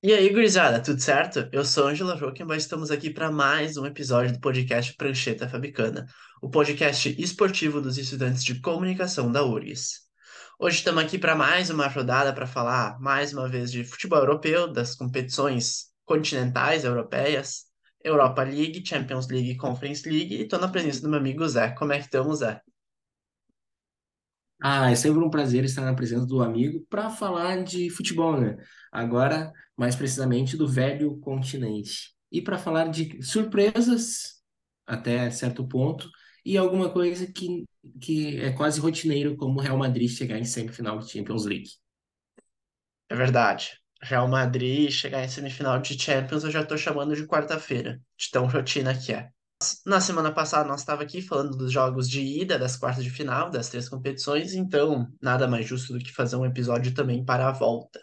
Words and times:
E 0.00 0.12
aí, 0.12 0.28
gurizada, 0.32 0.80
tudo 0.80 1.00
certo? 1.00 1.48
Eu 1.50 1.64
sou 1.64 1.88
Angela 1.88 2.16
Joachim, 2.16 2.46
estamos 2.56 2.88
aqui 2.92 3.10
para 3.10 3.32
mais 3.32 3.76
um 3.76 3.84
episódio 3.84 4.32
do 4.32 4.38
podcast 4.40 4.94
Prancheta 4.94 5.48
Fabicana, 5.48 6.06
o 6.40 6.48
podcast 6.48 7.20
esportivo 7.20 7.80
dos 7.80 7.98
estudantes 7.98 8.44
de 8.44 8.60
comunicação 8.60 9.32
da 9.32 9.44
URGS. 9.44 10.02
Hoje 10.56 10.76
estamos 10.76 11.02
aqui 11.02 11.18
para 11.18 11.34
mais 11.34 11.68
uma 11.68 11.88
rodada 11.88 12.32
para 12.32 12.46
falar 12.46 13.00
mais 13.00 13.32
uma 13.32 13.48
vez 13.48 13.72
de 13.72 13.82
futebol 13.82 14.20
europeu, 14.20 14.72
das 14.72 14.94
competições 14.94 15.86
continentais 16.04 16.84
europeias, 16.84 17.64
Europa 18.04 18.44
League, 18.44 18.86
Champions 18.86 19.26
League, 19.26 19.56
Conference 19.56 20.08
League, 20.08 20.32
e 20.32 20.42
estou 20.42 20.60
na 20.60 20.68
presença 20.68 21.02
do 21.02 21.08
meu 21.08 21.18
amigo 21.18 21.46
Zé. 21.48 21.70
Como 21.70 21.92
é 21.92 21.98
que 21.98 22.04
estamos, 22.04 22.38
Zé? 22.38 22.60
Ah, 24.62 24.92
é 24.92 24.94
sempre 24.94 25.18
um 25.18 25.30
prazer 25.30 25.64
estar 25.64 25.82
na 25.82 25.94
presença 25.94 26.24
do 26.24 26.40
amigo 26.40 26.86
para 26.88 27.10
falar 27.10 27.64
de 27.64 27.90
futebol, 27.90 28.40
né? 28.40 28.56
Agora, 28.92 29.52
mais 29.76 29.94
precisamente, 29.96 30.56
do 30.56 30.68
velho 30.68 31.18
continente. 31.20 32.14
E 32.30 32.42
para 32.42 32.58
falar 32.58 32.88
de 32.88 33.22
surpresas, 33.22 34.42
até 34.86 35.30
certo 35.30 35.66
ponto, 35.66 36.10
e 36.44 36.56
alguma 36.56 36.90
coisa 36.90 37.26
que, 37.30 37.64
que 38.00 38.40
é 38.40 38.52
quase 38.52 38.80
rotineiro, 38.80 39.36
como 39.36 39.58
o 39.58 39.62
Real 39.62 39.76
Madrid 39.76 40.08
chegar 40.08 40.38
em 40.38 40.44
semifinal 40.44 40.98
de 40.98 41.10
Champions 41.10 41.44
League. 41.44 41.70
É 43.08 43.14
verdade. 43.14 43.78
Real 44.02 44.28
Madrid 44.28 44.90
chegar 44.90 45.24
em 45.24 45.28
semifinal 45.28 45.80
de 45.80 46.00
Champions, 46.00 46.44
eu 46.44 46.50
já 46.50 46.62
estou 46.62 46.78
chamando 46.78 47.16
de 47.16 47.26
quarta-feira, 47.26 48.00
de 48.16 48.30
tão 48.30 48.46
rotina 48.46 48.96
que 48.96 49.12
é. 49.12 49.30
Na 49.84 50.00
semana 50.00 50.32
passada 50.32 50.68
nós 50.68 50.80
estava 50.80 51.02
aqui 51.02 51.20
falando 51.20 51.56
dos 51.56 51.72
jogos 51.72 52.08
de 52.08 52.20
ida 52.20 52.58
das 52.58 52.76
quartas 52.76 53.02
de 53.02 53.10
final 53.10 53.50
das 53.50 53.68
três 53.68 53.88
competições, 53.88 54.54
então 54.54 55.08
nada 55.20 55.48
mais 55.48 55.66
justo 55.66 55.92
do 55.92 55.98
que 55.98 56.12
fazer 56.12 56.36
um 56.36 56.46
episódio 56.46 56.94
também 56.94 57.24
para 57.24 57.48
a 57.48 57.52
volta. 57.52 58.00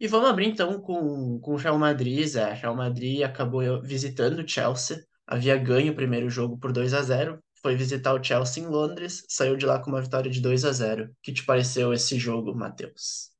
E 0.00 0.06
vamos 0.06 0.28
abrir 0.30 0.46
então 0.46 0.80
com, 0.80 1.40
com 1.40 1.52
o 1.54 1.56
Real 1.56 1.78
Madrid, 1.78 2.24
Zé. 2.26 2.52
Real 2.54 2.74
Madrid 2.76 3.22
acabou 3.22 3.82
visitando 3.82 4.40
o 4.40 4.48
Chelsea, 4.48 5.04
havia 5.26 5.56
ganho 5.56 5.92
o 5.92 5.96
primeiro 5.96 6.30
jogo 6.30 6.58
por 6.58 6.72
2 6.72 6.94
a 6.94 7.02
0 7.02 7.42
foi 7.60 7.74
visitar 7.76 8.14
o 8.14 8.22
Chelsea 8.22 8.62
em 8.62 8.66
Londres, 8.66 9.24
saiu 9.28 9.56
de 9.56 9.66
lá 9.66 9.80
com 9.80 9.90
uma 9.90 10.00
vitória 10.00 10.30
de 10.30 10.40
2 10.40 10.64
a 10.64 10.72
0 10.72 11.06
O 11.06 11.16
que 11.22 11.32
te 11.32 11.44
pareceu 11.44 11.92
esse 11.92 12.18
jogo, 12.18 12.54
Matheus? 12.54 13.30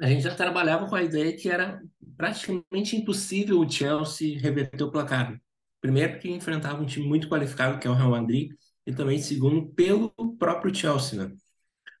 A 0.00 0.06
gente 0.06 0.22
já 0.22 0.34
trabalhava 0.34 0.86
com 0.88 0.94
a 0.94 1.02
ideia 1.02 1.34
que 1.34 1.48
era 1.48 1.82
praticamente 2.16 2.96
impossível 2.96 3.58
o 3.60 3.70
Chelsea 3.70 4.38
reverter 4.38 4.84
o 4.84 4.90
placar. 4.90 5.40
Primeiro, 5.80 6.12
porque 6.12 6.28
enfrentava 6.28 6.82
um 6.82 6.86
time 6.86 7.06
muito 7.06 7.28
qualificado, 7.28 7.78
que 7.78 7.86
é 7.86 7.90
o 7.90 7.94
Real 7.94 8.10
Madrid, 8.10 8.50
e 8.86 8.92
também, 8.92 9.18
segundo, 9.18 9.72
pelo 9.72 10.10
próprio 10.38 10.74
Chelsea, 10.74 11.26
né? 11.26 11.34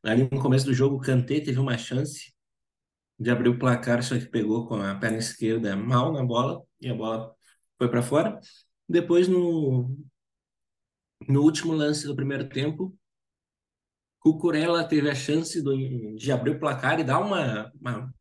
Ali 0.06 0.28
no 0.30 0.40
começo 0.40 0.64
do 0.64 0.72
jogo, 0.72 0.96
o 0.96 1.00
Kanté 1.00 1.40
teve 1.40 1.58
uma 1.58 1.76
chance 1.76 2.32
de 3.18 3.28
abrir 3.28 3.48
o 3.48 3.58
placar, 3.58 4.02
só 4.04 4.16
que 4.16 4.26
pegou 4.26 4.68
com 4.68 4.76
a 4.76 4.94
perna 4.94 5.18
esquerda 5.18 5.74
mal 5.76 6.12
na 6.12 6.24
bola 6.24 6.62
e 6.80 6.88
a 6.88 6.94
bola 6.94 7.34
foi 7.76 7.88
para 7.90 8.02
fora. 8.02 8.38
Depois, 8.88 9.26
no, 9.26 9.96
no 11.28 11.42
último 11.42 11.72
lance 11.72 12.06
do 12.06 12.14
primeiro 12.14 12.48
tempo, 12.48 12.96
o 14.24 14.38
Curella 14.38 14.84
teve 14.84 15.10
a 15.10 15.14
chance 15.14 15.60
do, 15.60 15.76
de 16.14 16.30
abrir 16.30 16.52
o 16.52 16.60
placar 16.60 17.00
e 17.00 17.04
dar 17.04 17.18
uma, 17.18 17.72
uma, 17.80 18.14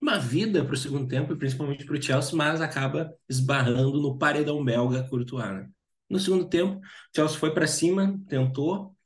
uma 0.00 0.18
vida 0.18 0.64
para 0.64 0.72
o 0.72 0.76
segundo 0.76 1.06
tempo, 1.06 1.36
principalmente 1.36 1.84
para 1.84 1.98
o 1.98 2.02
Chelsea, 2.02 2.34
mas 2.34 2.62
acaba 2.62 3.14
esbarrando 3.28 4.00
no 4.00 4.16
paredão 4.16 4.64
belga 4.64 5.06
Courtois. 5.06 5.50
Né? 5.50 5.68
No 6.08 6.18
segundo 6.18 6.48
tempo, 6.48 6.78
o 6.78 6.82
Chelsea 7.14 7.38
foi 7.38 7.52
para 7.52 7.66
cima, 7.66 8.18
tentou, 8.26 8.96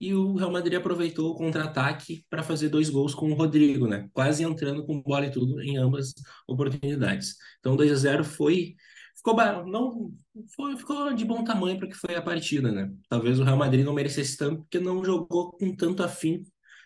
e 0.00 0.14
o 0.14 0.34
Real 0.36 0.52
Madrid 0.52 0.74
aproveitou 0.78 1.30
o 1.30 1.34
contra-ataque 1.34 2.24
para 2.28 2.42
fazer 2.42 2.68
dois 2.68 2.90
gols 2.90 3.14
com 3.14 3.30
o 3.30 3.34
Rodrigo, 3.34 3.86
né? 3.86 4.08
Quase 4.12 4.42
entrando 4.44 4.84
com 4.84 5.00
bola 5.00 5.26
e 5.26 5.30
tudo 5.30 5.60
em 5.62 5.76
ambas 5.78 6.14
oportunidades. 6.46 7.36
Então 7.58 7.76
2 7.76 7.92
a 7.92 7.94
0 7.96 8.24
foi 8.24 8.74
ficou 9.16 9.34
não 9.66 10.12
foi, 10.54 10.76
ficou 10.76 11.12
de 11.14 11.24
bom 11.24 11.42
tamanho 11.42 11.78
para 11.78 11.88
que 11.88 11.96
foi 11.96 12.14
a 12.14 12.22
partida, 12.22 12.70
né? 12.70 12.92
Talvez 13.08 13.40
o 13.40 13.44
Real 13.44 13.56
Madrid 13.56 13.84
não 13.84 13.94
merecesse 13.94 14.36
tanto 14.36 14.58
porque 14.58 14.78
não 14.78 15.04
jogou 15.04 15.52
com 15.52 15.74
tanto 15.74 16.02
afim. 16.02 16.44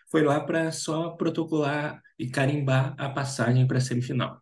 Foi 0.09 0.23
lá 0.23 0.39
para 0.39 0.71
só 0.71 1.11
protocolar 1.11 2.01
e 2.17 2.29
carimbar 2.29 2.95
a 2.97 3.09
passagem 3.09 3.67
para 3.67 3.77
a 3.77 3.81
semifinal. 3.81 4.41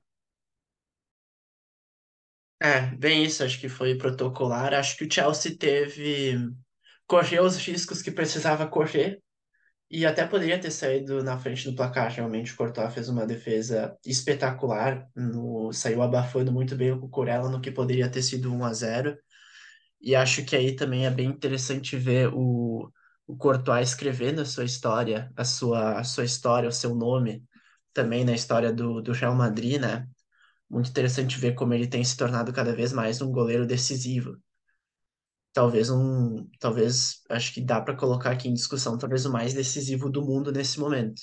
É, 2.61 2.87
bem 2.95 3.23
isso, 3.23 3.43
acho 3.43 3.59
que 3.59 3.69
foi 3.69 3.95
protocolar. 3.97 4.73
Acho 4.73 4.97
que 4.97 5.05
o 5.05 5.11
Chelsea 5.11 5.57
teve 5.57 6.37
correu 7.09 7.43
os 7.43 7.57
riscos 7.57 8.03
que 8.03 8.11
precisava 8.11 8.67
correr 8.67 9.19
e 9.89 10.05
até 10.05 10.27
poderia 10.27 10.59
ter 10.59 10.71
saído 10.71 11.23
na 11.23 11.39
frente 11.39 11.69
do 11.69 11.75
placar. 11.75 12.11
Realmente, 12.11 12.53
o 12.53 12.55
Courtois 12.55 12.93
fez 12.93 13.09
uma 13.09 13.25
defesa 13.25 13.97
espetacular, 14.05 15.07
no, 15.15 15.73
saiu 15.73 16.03
abafando 16.03 16.51
muito 16.51 16.75
bem 16.75 16.91
o 16.91 16.99
Cucurella 16.99 17.49
no 17.49 17.61
que 17.61 17.71
poderia 17.71 18.09
ter 18.09 18.21
sido 18.21 18.53
1 18.53 18.63
a 18.63 18.73
0 18.73 19.17
E 20.01 20.15
acho 20.15 20.45
que 20.45 20.55
aí 20.55 20.75
também 20.75 21.05
é 21.07 21.11
bem 21.11 21.29
interessante 21.29 21.97
ver 21.97 22.29
o, 22.33 22.91
o 23.27 23.35
Courtois 23.37 23.89
escrevendo 23.89 24.41
a 24.41 24.45
sua 24.45 24.65
história, 24.65 25.31
a 25.35 25.45
sua, 25.45 25.99
a 25.99 26.03
sua 26.03 26.25
história, 26.25 26.69
o 26.69 26.71
seu 26.71 26.95
nome, 26.95 27.43
também 27.93 28.23
na 28.25 28.33
história 28.33 28.71
do, 28.73 29.01
do 29.01 29.13
Real 29.13 29.35
Madrid, 29.35 29.81
né? 29.81 30.07
Muito 30.69 30.89
interessante 30.91 31.39
ver 31.39 31.55
como 31.55 31.73
ele 31.73 31.87
tem 31.87 32.03
se 32.03 32.15
tornado 32.17 32.53
cada 32.53 32.75
vez 32.75 32.93
mais 32.93 33.21
um 33.21 33.31
goleiro 33.31 33.65
decisivo 33.65 34.37
talvez 35.53 35.89
um, 35.89 36.47
talvez 36.59 37.21
acho 37.29 37.53
que 37.53 37.61
dá 37.61 37.81
para 37.81 37.95
colocar 37.95 38.31
aqui 38.31 38.47
em 38.47 38.53
discussão 38.53 38.97
talvez 38.97 39.25
o 39.25 39.31
mais 39.31 39.53
decisivo 39.53 40.09
do 40.09 40.21
mundo 40.23 40.51
nesse 40.51 40.79
momento. 40.79 41.21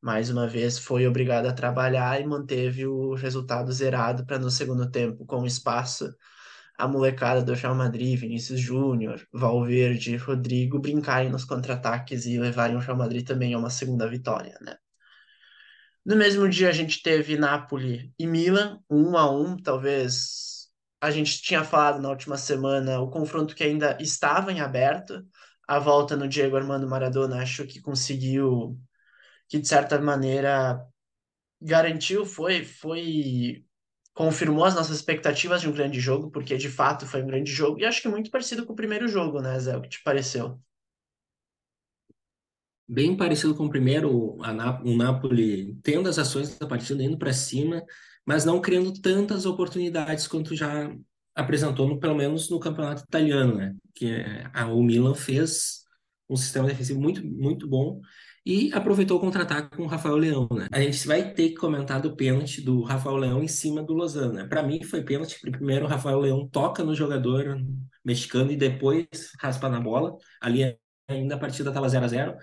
Mais 0.00 0.30
uma 0.30 0.48
vez 0.48 0.78
foi 0.78 1.06
obrigado 1.06 1.46
a 1.46 1.52
trabalhar 1.52 2.20
e 2.20 2.26
manteve 2.26 2.86
o 2.86 3.14
resultado 3.14 3.72
zerado 3.72 4.26
para 4.26 4.38
no 4.38 4.50
segundo 4.50 4.90
tempo, 4.90 5.24
com 5.24 5.46
espaço, 5.46 6.12
a 6.76 6.88
molecada 6.88 7.42
do 7.42 7.54
Real 7.54 7.74
Madrid, 7.74 8.18
Vinícius 8.18 8.60
Júnior, 8.60 9.24
Valverde, 9.32 10.16
Rodrigo 10.16 10.80
brincarem 10.80 11.30
nos 11.30 11.44
contra-ataques 11.44 12.26
e 12.26 12.38
levarem 12.38 12.76
o 12.76 12.80
Real 12.80 12.96
Madrid 12.96 13.24
também 13.26 13.54
a 13.54 13.58
uma 13.58 13.70
segunda 13.70 14.08
vitória, 14.08 14.58
né? 14.60 14.76
No 16.04 16.16
mesmo 16.16 16.48
dia 16.48 16.68
a 16.68 16.72
gente 16.72 17.00
teve 17.00 17.36
Napoli 17.36 18.12
e 18.18 18.26
Milan, 18.26 18.80
um 18.90 19.16
a 19.16 19.30
um, 19.30 19.56
talvez 19.56 20.61
a 21.02 21.10
gente 21.10 21.42
tinha 21.42 21.64
falado 21.64 22.00
na 22.00 22.08
última 22.08 22.36
semana 22.36 23.00
o 23.00 23.10
confronto 23.10 23.56
que 23.56 23.64
ainda 23.64 23.98
estava 24.00 24.52
em 24.52 24.60
aberto. 24.60 25.26
A 25.66 25.80
volta 25.80 26.16
no 26.16 26.28
Diego 26.28 26.56
Armando 26.56 26.88
Maradona, 26.88 27.42
acho 27.42 27.66
que 27.66 27.80
conseguiu, 27.80 28.78
que 29.48 29.58
de 29.58 29.66
certa 29.66 30.00
maneira 30.00 30.80
garantiu, 31.60 32.24
foi, 32.24 32.64
foi, 32.64 33.64
confirmou 34.14 34.64
as 34.64 34.76
nossas 34.76 34.96
expectativas 34.96 35.60
de 35.60 35.68
um 35.68 35.72
grande 35.72 35.98
jogo, 35.98 36.30
porque 36.30 36.56
de 36.56 36.68
fato 36.68 37.04
foi 37.04 37.20
um 37.22 37.26
grande 37.26 37.50
jogo, 37.50 37.80
e 37.80 37.84
acho 37.84 38.00
que 38.00 38.08
muito 38.08 38.30
parecido 38.30 38.64
com 38.64 38.72
o 38.72 38.76
primeiro 38.76 39.08
jogo, 39.08 39.40
né, 39.40 39.58
Zé? 39.58 39.76
O 39.76 39.80
que 39.80 39.88
te 39.88 40.02
pareceu? 40.04 40.60
Bem 42.86 43.16
parecido 43.16 43.56
com 43.56 43.64
o 43.64 43.70
primeiro, 43.70 44.36
o 44.36 44.96
Napoli 44.96 45.76
tendo 45.82 46.08
as 46.08 46.18
ações 46.18 46.58
da 46.58 46.66
partida, 46.66 47.02
indo 47.02 47.18
para 47.18 47.32
cima, 47.32 47.82
mas 48.26 48.44
não 48.44 48.60
criando 48.60 48.92
tantas 49.00 49.46
oportunidades 49.46 50.26
quanto 50.26 50.54
já 50.54 50.90
apresentou, 51.34 51.88
no, 51.88 51.98
pelo 51.98 52.14
menos 52.14 52.50
no 52.50 52.60
campeonato 52.60 53.02
italiano, 53.04 53.56
né? 53.56 53.74
Que 53.94 54.12
é, 54.12 54.50
a, 54.52 54.66
o 54.66 54.82
Milan 54.82 55.14
fez 55.14 55.82
um 56.28 56.36
sistema 56.36 56.66
defensivo 56.66 57.00
muito, 57.00 57.24
muito 57.26 57.68
bom 57.68 58.00
e 58.44 58.72
aproveitou 58.72 59.18
o 59.18 59.20
contra-ataque 59.20 59.76
com 59.76 59.84
o 59.84 59.86
Rafael 59.86 60.16
Leão, 60.16 60.48
né? 60.52 60.68
A 60.72 60.80
gente 60.80 61.06
vai 61.06 61.32
ter 61.32 61.50
que 61.50 61.54
comentar 61.54 62.00
do 62.00 62.16
pênalti 62.16 62.60
do 62.60 62.82
Rafael 62.82 63.16
Leão 63.16 63.42
em 63.42 63.48
cima 63.48 63.82
do 63.82 63.92
Lozano, 63.92 64.32
né? 64.32 64.46
Para 64.46 64.62
mim 64.62 64.82
foi 64.82 65.02
pênalti, 65.02 65.38
primeiro 65.40 65.84
o 65.84 65.88
Rafael 65.88 66.18
Leão 66.18 66.48
toca 66.48 66.82
no 66.82 66.94
jogador 66.94 67.56
mexicano 68.04 68.50
e 68.50 68.56
depois 68.56 69.06
raspa 69.40 69.68
na 69.68 69.80
bola. 69.80 70.16
Ali 70.40 70.76
ainda 71.08 71.36
a 71.36 71.38
partida 71.38 71.70
estava 71.70 71.88
0 71.88 72.04
a 72.04 72.08
0 72.08 72.36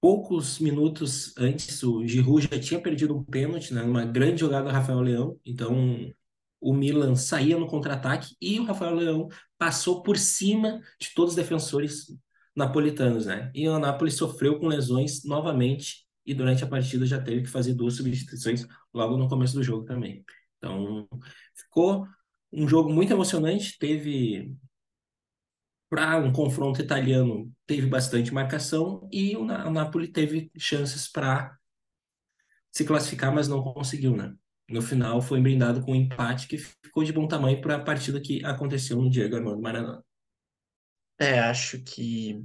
poucos 0.00 0.58
minutos 0.58 1.34
antes, 1.36 1.82
o 1.82 2.06
Giroud 2.06 2.48
já 2.50 2.58
tinha 2.58 2.80
perdido 2.80 3.16
um 3.16 3.22
pênalti, 3.22 3.74
né, 3.74 3.82
uma 3.82 4.04
grande 4.04 4.40
jogada 4.40 4.64
do 4.64 4.72
Rafael 4.72 5.00
Leão. 5.00 5.38
Então, 5.44 6.10
o 6.60 6.74
Milan 6.74 7.14
saía 7.14 7.58
no 7.58 7.66
contra-ataque 7.66 8.34
e 8.40 8.58
o 8.58 8.64
Rafael 8.64 8.94
Leão 8.94 9.28
passou 9.58 10.02
por 10.02 10.16
cima 10.16 10.80
de 11.00 11.12
todos 11.14 11.32
os 11.32 11.36
defensores 11.36 12.06
napolitanos, 12.54 13.26
né? 13.26 13.50
E 13.54 13.68
o 13.68 13.78
Napoli 13.78 14.10
sofreu 14.10 14.58
com 14.58 14.66
lesões 14.66 15.24
novamente 15.24 16.06
e 16.26 16.34
durante 16.34 16.62
a 16.62 16.66
partida 16.66 17.06
já 17.06 17.20
teve 17.20 17.42
que 17.42 17.48
fazer 17.48 17.74
duas 17.74 17.94
substituições 17.94 18.66
logo 18.92 19.16
no 19.16 19.28
começo 19.28 19.54
do 19.54 19.62
jogo 19.62 19.84
também. 19.84 20.24
Então, 20.58 21.08
ficou 21.54 22.06
um 22.52 22.68
jogo 22.68 22.92
muito 22.92 23.12
emocionante, 23.12 23.78
teve 23.78 24.54
para 25.90 26.16
um 26.18 26.32
confronto 26.32 26.80
italiano 26.80 27.52
teve 27.66 27.88
bastante 27.88 28.32
marcação 28.32 29.08
e 29.12 29.36
o, 29.36 29.44
Napoli 29.44 30.06
teve 30.06 30.50
chances 30.56 31.10
para 31.10 31.58
se 32.70 32.84
classificar, 32.84 33.34
mas 33.34 33.48
não 33.48 33.60
conseguiu, 33.60 34.16
né? 34.16 34.32
No 34.70 34.80
final 34.80 35.20
foi 35.20 35.40
brindado 35.40 35.82
com 35.82 35.90
um 35.90 35.96
empate 35.96 36.46
que 36.46 36.56
ficou 36.56 37.02
de 37.02 37.12
bom 37.12 37.26
tamanho 37.26 37.60
para 37.60 37.74
a 37.74 37.84
partida 37.84 38.20
que 38.20 38.44
aconteceu 38.44 38.96
no 38.96 39.10
Diego 39.10 39.34
Armando 39.34 39.60
Maradona. 39.60 40.04
É, 41.18 41.40
acho 41.40 41.82
que 41.82 42.40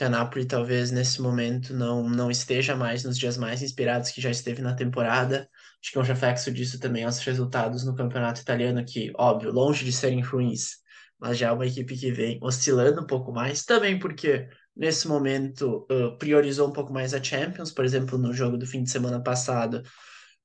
a 0.00 0.08
Napoli 0.10 0.44
talvez 0.44 0.90
nesse 0.90 1.22
momento 1.22 1.72
não, 1.72 2.06
não 2.06 2.30
esteja 2.30 2.76
mais 2.76 3.04
nos 3.04 3.16
dias 3.16 3.38
mais 3.38 3.62
inspirados 3.62 4.10
que 4.10 4.20
já 4.20 4.30
esteve 4.30 4.60
na 4.60 4.74
temporada. 4.74 5.48
Acho 5.82 5.92
que 5.92 5.96
é 5.96 6.00
um 6.02 6.04
reflexo 6.04 6.52
disso 6.52 6.78
também 6.78 7.04
aos 7.04 7.18
resultados 7.20 7.84
no 7.84 7.96
campeonato 7.96 8.42
italiano, 8.42 8.84
que, 8.84 9.10
óbvio, 9.16 9.50
longe 9.50 9.82
de 9.82 9.92
serem 9.92 10.20
ruins, 10.20 10.83
mas 11.24 11.38
já 11.38 11.48
é 11.48 11.52
uma 11.52 11.66
equipe 11.66 11.96
que 11.96 12.12
vem 12.12 12.38
oscilando 12.42 13.00
um 13.00 13.06
pouco 13.06 13.32
mais, 13.32 13.64
também 13.64 13.98
porque 13.98 14.46
nesse 14.76 15.08
momento 15.08 15.86
uh, 15.90 16.18
priorizou 16.18 16.68
um 16.68 16.72
pouco 16.72 16.92
mais 16.92 17.14
a 17.14 17.22
Champions, 17.22 17.72
por 17.72 17.82
exemplo, 17.82 18.18
no 18.18 18.30
jogo 18.34 18.58
do 18.58 18.66
fim 18.66 18.82
de 18.82 18.90
semana 18.90 19.22
passado 19.22 19.82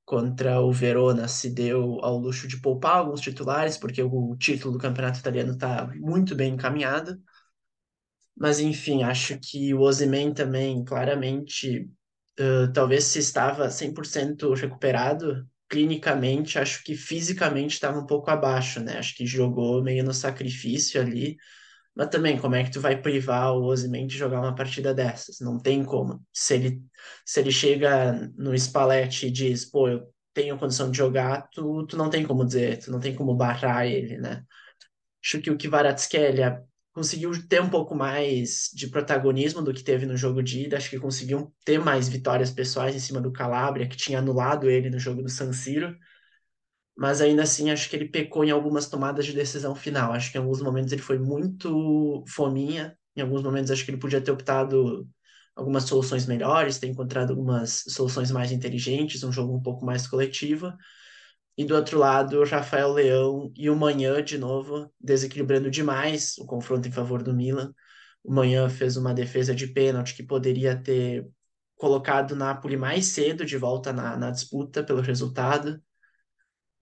contra 0.05 0.61
o 0.61 0.71
Verona 0.71 1.27
se 1.27 1.49
deu 1.49 1.99
ao 2.01 2.17
luxo 2.17 2.47
de 2.47 2.61
poupar 2.61 2.95
alguns 2.95 3.19
titulares, 3.19 3.77
porque 3.77 4.01
o 4.01 4.37
título 4.37 4.71
do 4.71 4.79
campeonato 4.79 5.19
italiano 5.19 5.51
está 5.51 5.91
muito 5.97 6.33
bem 6.33 6.53
encaminhado. 6.53 7.21
Mas 8.37 8.61
enfim, 8.61 9.03
acho 9.03 9.37
que 9.37 9.73
o 9.73 9.81
Osimhen 9.81 10.33
também 10.33 10.81
claramente, 10.85 11.89
uh, 12.39 12.71
talvez 12.71 13.03
se 13.03 13.19
estava 13.19 13.69
100% 13.69 14.53
recuperado, 14.53 15.45
clinicamente, 15.69 16.60
acho 16.60 16.83
que 16.83 16.95
fisicamente 16.95 17.74
estava 17.74 18.00
um 18.00 18.06
pouco 18.06 18.30
abaixo, 18.31 18.80
né? 18.80 18.98
Acho 18.98 19.16
que 19.16 19.25
jogou 19.25 19.83
meio 19.83 20.04
no 20.04 20.13
sacrifício 20.13 21.00
ali. 21.01 21.38
Mas 21.95 22.10
também, 22.10 22.38
como 22.39 22.56
é 22.56 22.63
que 22.63 22.71
tu 22.71 22.81
vai 22.81 23.01
privar 23.01 23.54
o 23.54 23.66
Osimhen 23.66 24.07
de 24.07 24.18
jogar 24.18 24.39
uma 24.42 24.56
partida 24.56 24.94
dessas? 24.94 25.39
Não 25.42 25.60
tem 25.60 25.83
como. 25.83 26.25
Se 26.33 26.56
ele, 26.56 26.83
se 27.25 27.39
ele 27.39 27.51
chega 27.51 28.31
no 28.38 28.57
Spalletti 28.57 29.27
e 29.27 29.31
diz, 29.31 29.66
pô, 29.66 29.89
eu 29.89 30.07
tenho 30.33 30.57
condição 30.57 30.89
de 30.92 30.98
jogar, 30.98 31.50
tu, 31.51 31.86
tu 31.88 31.98
não 31.98 32.10
tem 32.10 32.25
como 32.25 32.45
dizer, 32.45 32.80
tu 32.80 32.92
não 32.92 33.00
tem 33.00 33.16
como 33.16 33.36
barrar 33.36 33.86
ele, 33.86 34.18
né? 34.18 34.44
Acho 35.24 35.42
que 35.42 35.51
o 35.51 35.57
Kvaratskhelia 35.57 36.63
conseguiu 36.94 37.31
ter 37.47 37.62
um 37.62 37.69
pouco 37.69 37.95
mais 37.95 38.69
de 38.74 38.88
protagonismo 38.88 39.62
do 39.62 39.74
que 39.74 39.83
teve 39.83 40.06
no 40.06 40.18
jogo 40.18 40.44
de 40.44 40.65
ida. 40.65 40.77
Acho 40.77 40.89
que 40.89 41.00
conseguiu 41.00 41.53
ter 41.65 41.80
mais 41.80 42.09
vitórias 42.09 42.51
pessoais 42.51 42.95
em 42.95 43.00
cima 43.00 43.21
do 43.21 43.31
Calabria, 43.31 43.88
que 43.88 43.97
tinha 43.97 44.19
anulado 44.19 44.69
ele 44.69 44.89
no 44.89 45.00
jogo 45.00 45.21
do 45.21 45.30
San 45.30 45.53
Siro. 45.53 45.95
Mas 46.97 47.21
ainda 47.21 47.44
assim, 47.44 47.71
acho 47.71 47.89
que 47.89 47.95
ele 47.95 48.09
pecou 48.09 48.44
em 48.44 48.51
algumas 48.51 48.89
tomadas 48.89 49.25
de 49.25 49.33
decisão 49.33 49.74
final. 49.74 50.12
Acho 50.12 50.31
que 50.31 50.38
em 50.38 50.41
alguns 50.41 50.62
momentos 50.62 50.91
ele 50.91 51.01
foi 51.01 51.18
muito 51.18 52.24
fominha. 52.27 52.97
Em 53.15 53.21
alguns 53.21 53.42
momentos, 53.42 53.71
acho 53.71 53.85
que 53.85 53.92
ele 53.92 53.97
podia 54.00 54.21
ter 54.21 54.31
optado 54.31 55.07
algumas 55.56 55.83
soluções 55.83 56.25
melhores, 56.25 56.77
ter 56.77 56.88
encontrado 56.88 57.31
algumas 57.31 57.83
soluções 57.88 58.31
mais 58.31 58.51
inteligentes, 58.51 59.24
um 59.24 59.31
jogo 59.31 59.56
um 59.56 59.62
pouco 59.62 59.85
mais 59.85 60.07
coletivo. 60.07 60.74
E 61.59 61.65
do 61.65 61.75
outro 61.75 62.00
lado, 62.00 62.41
Rafael 62.45 62.94
Leão 62.94 63.51
e 63.53 63.69
o 63.69 63.75
Manhã, 63.75 64.23
de 64.23 64.38
novo, 64.38 64.89
desequilibrando 64.97 65.69
demais 65.69 66.38
o 66.38 66.45
confronto 66.45 66.88
em 66.88 66.91
favor 66.91 67.21
do 67.21 67.33
Milan. 67.33 67.73
O 68.23 68.33
Manhã 68.33 68.69
fez 68.69 68.95
uma 68.95 69.13
defesa 69.13 69.53
de 69.53 69.67
pênalti 69.67 70.15
que 70.15 70.23
poderia 70.23 70.81
ter 70.81 71.27
colocado 71.75 72.31
o 72.31 72.35
Napoli 72.38 72.77
mais 72.77 73.07
cedo 73.07 73.45
de 73.45 73.57
volta 73.57 73.91
na, 73.91 74.15
na 74.15 74.31
disputa 74.31 74.81
pelo 74.81 75.01
resultado. 75.01 75.83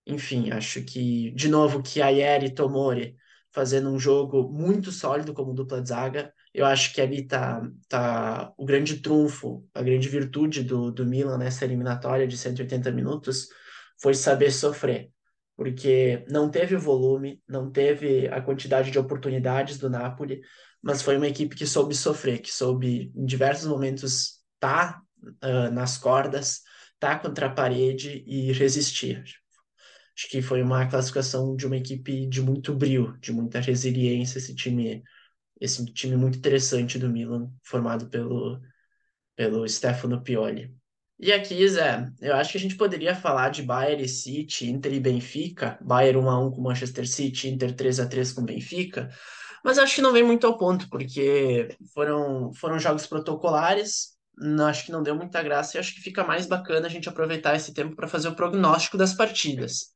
Enfim, 0.06 0.52
acho 0.52 0.84
que, 0.84 1.32
de 1.32 1.48
novo, 1.48 1.82
que 1.82 2.00
Ayer 2.00 2.44
e 2.44 2.54
Tomori 2.54 3.16
fazendo 3.52 3.90
um 3.90 4.00
jogo 4.00 4.48
muito 4.48 4.92
sólido 4.92 5.34
como 5.34 5.56
dupla 5.56 5.82
de 5.82 5.90
zaga. 5.90 6.32
Eu 6.54 6.68
acho 6.68 6.94
que 6.94 7.02
ali 7.02 7.26
tá, 7.26 7.68
tá 7.90 8.54
o 8.56 8.64
grande 8.64 8.98
trunfo, 9.00 9.68
a 9.74 9.82
grande 9.82 10.08
virtude 10.08 10.64
do, 10.64 10.92
do 10.92 11.04
Milan 11.04 11.40
nessa 11.40 11.66
eliminatória 11.66 12.28
de 12.28 12.38
180 12.38 12.92
minutos 12.92 13.50
foi 14.02 14.14
saber 14.14 14.52
sofrer, 14.52 15.12
porque 15.56 16.24
não 16.30 16.50
teve 16.50 16.76
volume, 16.76 17.42
não 17.48 17.72
teve 17.72 18.28
a 18.28 18.42
quantidade 18.42 18.92
de 18.92 19.00
oportunidades 19.00 19.78
do 19.78 19.90
Napoli, 19.90 20.42
mas 20.82 21.02
foi 21.02 21.18
uma 21.18 21.28
equipe 21.28 21.56
que 21.56 21.66
soube 21.66 21.96
sofrer, 21.96 22.40
que 22.40 22.54
soube 22.54 23.12
em 23.16 23.26
diversos 23.26 23.68
momentos 23.68 24.38
tá, 24.60 25.02
uh, 25.44 25.72
nas 25.72 25.98
cordas, 25.98 26.62
tá 27.00 27.18
contra 27.18 27.48
a 27.48 27.54
parede 27.54 28.24
e 28.28 28.52
resistir. 28.54 29.24
Acho 30.16 30.30
que 30.30 30.42
foi 30.42 30.62
uma 30.64 30.88
classificação 30.88 31.56
de 31.56 31.68
uma 31.68 31.78
equipe 31.78 32.28
de 32.28 32.42
muito 32.42 32.74
brio, 32.76 33.18
de 33.20 33.32
muita 33.32 33.60
resiliência, 33.60 34.40
esse 34.40 34.56
time, 34.56 35.04
esse 35.60 35.86
time 35.94 36.16
muito 36.18 36.38
interessante 36.40 36.98
do 36.98 37.10
Milan, 37.10 37.52
formado 37.64 38.10
pelo, 38.10 38.60
pelo 39.36 39.68
Stefano 39.68 40.24
Pioli. 40.24 40.77
E 41.20 41.32
aqui, 41.32 41.68
Zé, 41.68 42.08
eu 42.22 42.36
acho 42.36 42.52
que 42.52 42.58
a 42.58 42.62
gente 42.62 42.78
poderia 42.78 43.16
falar 43.16 43.50
de 43.50 43.64
Bayern 43.64 44.04
e 44.04 44.08
City, 44.08 44.70
Inter 44.70 44.94
e 44.94 45.00
Benfica, 45.00 45.78
Bayern 45.82 46.20
1x1 46.20 46.52
com 46.54 46.62
Manchester 46.62 47.08
City, 47.08 47.50
Inter 47.50 47.74
3x3 47.74 48.36
com 48.36 48.46
Benfica, 48.46 49.10
mas 49.64 49.80
acho 49.80 49.96
que 49.96 50.02
não 50.02 50.14
vem 50.14 50.24
muito 50.24 50.46
ao 50.46 50.58
ponto, 50.58 50.88
porque 50.90 51.76
foram, 51.92 52.54
foram 52.54 52.78
jogos 52.78 53.08
protocolares, 53.08 54.16
acho 54.68 54.86
que 54.86 54.92
não 54.92 55.02
deu 55.02 55.16
muita 55.16 55.42
graça 55.42 55.76
e 55.76 55.80
acho 55.80 55.96
que 55.96 56.02
fica 56.02 56.24
mais 56.24 56.46
bacana 56.46 56.86
a 56.86 56.90
gente 56.90 57.10
aproveitar 57.10 57.56
esse 57.56 57.74
tempo 57.74 57.96
para 57.96 58.08
fazer 58.08 58.28
o 58.28 58.36
prognóstico 58.36 58.96
das 58.96 59.14
partidas. 59.14 59.94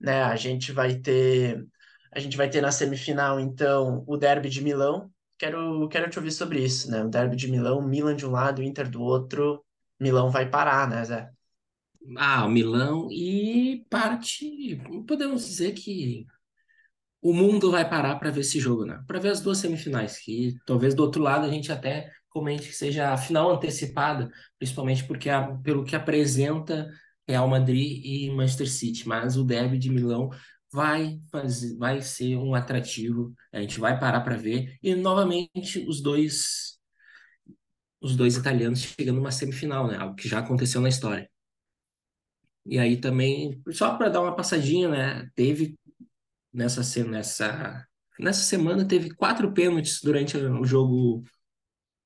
Né? 0.00 0.22
A 0.22 0.36
gente 0.36 0.72
vai 0.72 0.94
ter 0.94 1.64
a 2.12 2.20
gente 2.20 2.36
vai 2.36 2.48
ter 2.48 2.60
na 2.60 2.70
semifinal 2.70 3.40
então 3.40 4.04
o 4.06 4.16
Derby 4.16 4.48
de 4.48 4.62
Milão. 4.62 5.10
Quero 5.38 5.88
quero 5.88 6.08
te 6.08 6.18
ouvir 6.18 6.30
sobre 6.30 6.62
isso, 6.62 6.90
né? 6.90 7.02
O 7.02 7.08
Derby 7.08 7.34
de 7.34 7.50
Milão, 7.50 7.82
Milan 7.82 8.14
de 8.14 8.24
um 8.26 8.30
lado, 8.30 8.62
Inter 8.62 8.88
do 8.88 9.02
outro. 9.02 9.64
Milão 10.02 10.30
vai 10.30 10.48
parar, 10.48 10.88
né, 10.88 11.04
Zé? 11.04 11.30
Ah, 12.16 12.44
o 12.44 12.48
Milão 12.48 13.08
e 13.10 13.86
parte, 13.88 14.80
podemos 15.06 15.46
dizer 15.46 15.72
que 15.72 16.26
o 17.20 17.32
mundo 17.32 17.70
vai 17.70 17.88
parar 17.88 18.16
para 18.16 18.30
ver 18.30 18.40
esse 18.40 18.58
jogo, 18.58 18.84
né? 18.84 19.02
Para 19.06 19.20
ver 19.20 19.30
as 19.30 19.40
duas 19.40 19.58
semifinais, 19.58 20.18
que 20.18 20.56
talvez 20.66 20.94
do 20.94 21.02
outro 21.02 21.22
lado 21.22 21.46
a 21.46 21.50
gente 21.50 21.70
até 21.70 22.10
comente 22.28 22.68
que 22.68 22.74
seja 22.74 23.12
a 23.12 23.16
final 23.16 23.50
antecipada, 23.50 24.30
principalmente 24.58 25.04
porque 25.04 25.30
a, 25.30 25.54
pelo 25.58 25.84
que 25.84 25.94
apresenta 25.94 26.90
Real 27.28 27.46
Madrid 27.46 28.04
e 28.04 28.30
Manchester 28.30 28.68
City, 28.68 29.06
mas 29.06 29.36
o 29.36 29.44
derby 29.44 29.78
de 29.78 29.90
Milão 29.90 30.30
vai 30.72 31.20
fazer, 31.30 31.76
vai 31.76 32.00
ser 32.00 32.36
um 32.36 32.54
atrativo. 32.54 33.32
A 33.52 33.60
gente 33.60 33.78
vai 33.78 33.98
parar 34.00 34.22
para 34.22 34.36
ver 34.36 34.76
e 34.82 34.94
novamente 34.94 35.78
os 35.86 36.00
dois 36.02 36.80
os 38.02 38.16
dois 38.16 38.36
italianos 38.36 38.80
chegando 38.80 39.16
numa 39.16 39.30
semifinal, 39.30 39.86
né? 39.86 39.96
Algo 39.96 40.16
que 40.16 40.28
já 40.28 40.40
aconteceu 40.40 40.80
na 40.80 40.88
história. 40.88 41.30
E 42.66 42.78
aí 42.78 42.96
também, 43.00 43.60
só 43.70 43.96
para 43.96 44.08
dar 44.08 44.22
uma 44.22 44.36
passadinha, 44.36 44.88
né? 44.88 45.30
Teve 45.34 45.78
nessa, 46.52 46.82
nessa, 47.04 47.86
nessa 48.18 48.42
semana 48.42 48.86
teve 48.86 49.10
quatro 49.14 49.52
pênaltis 49.52 50.00
durante 50.02 50.36
o 50.36 50.64
jogo. 50.64 51.24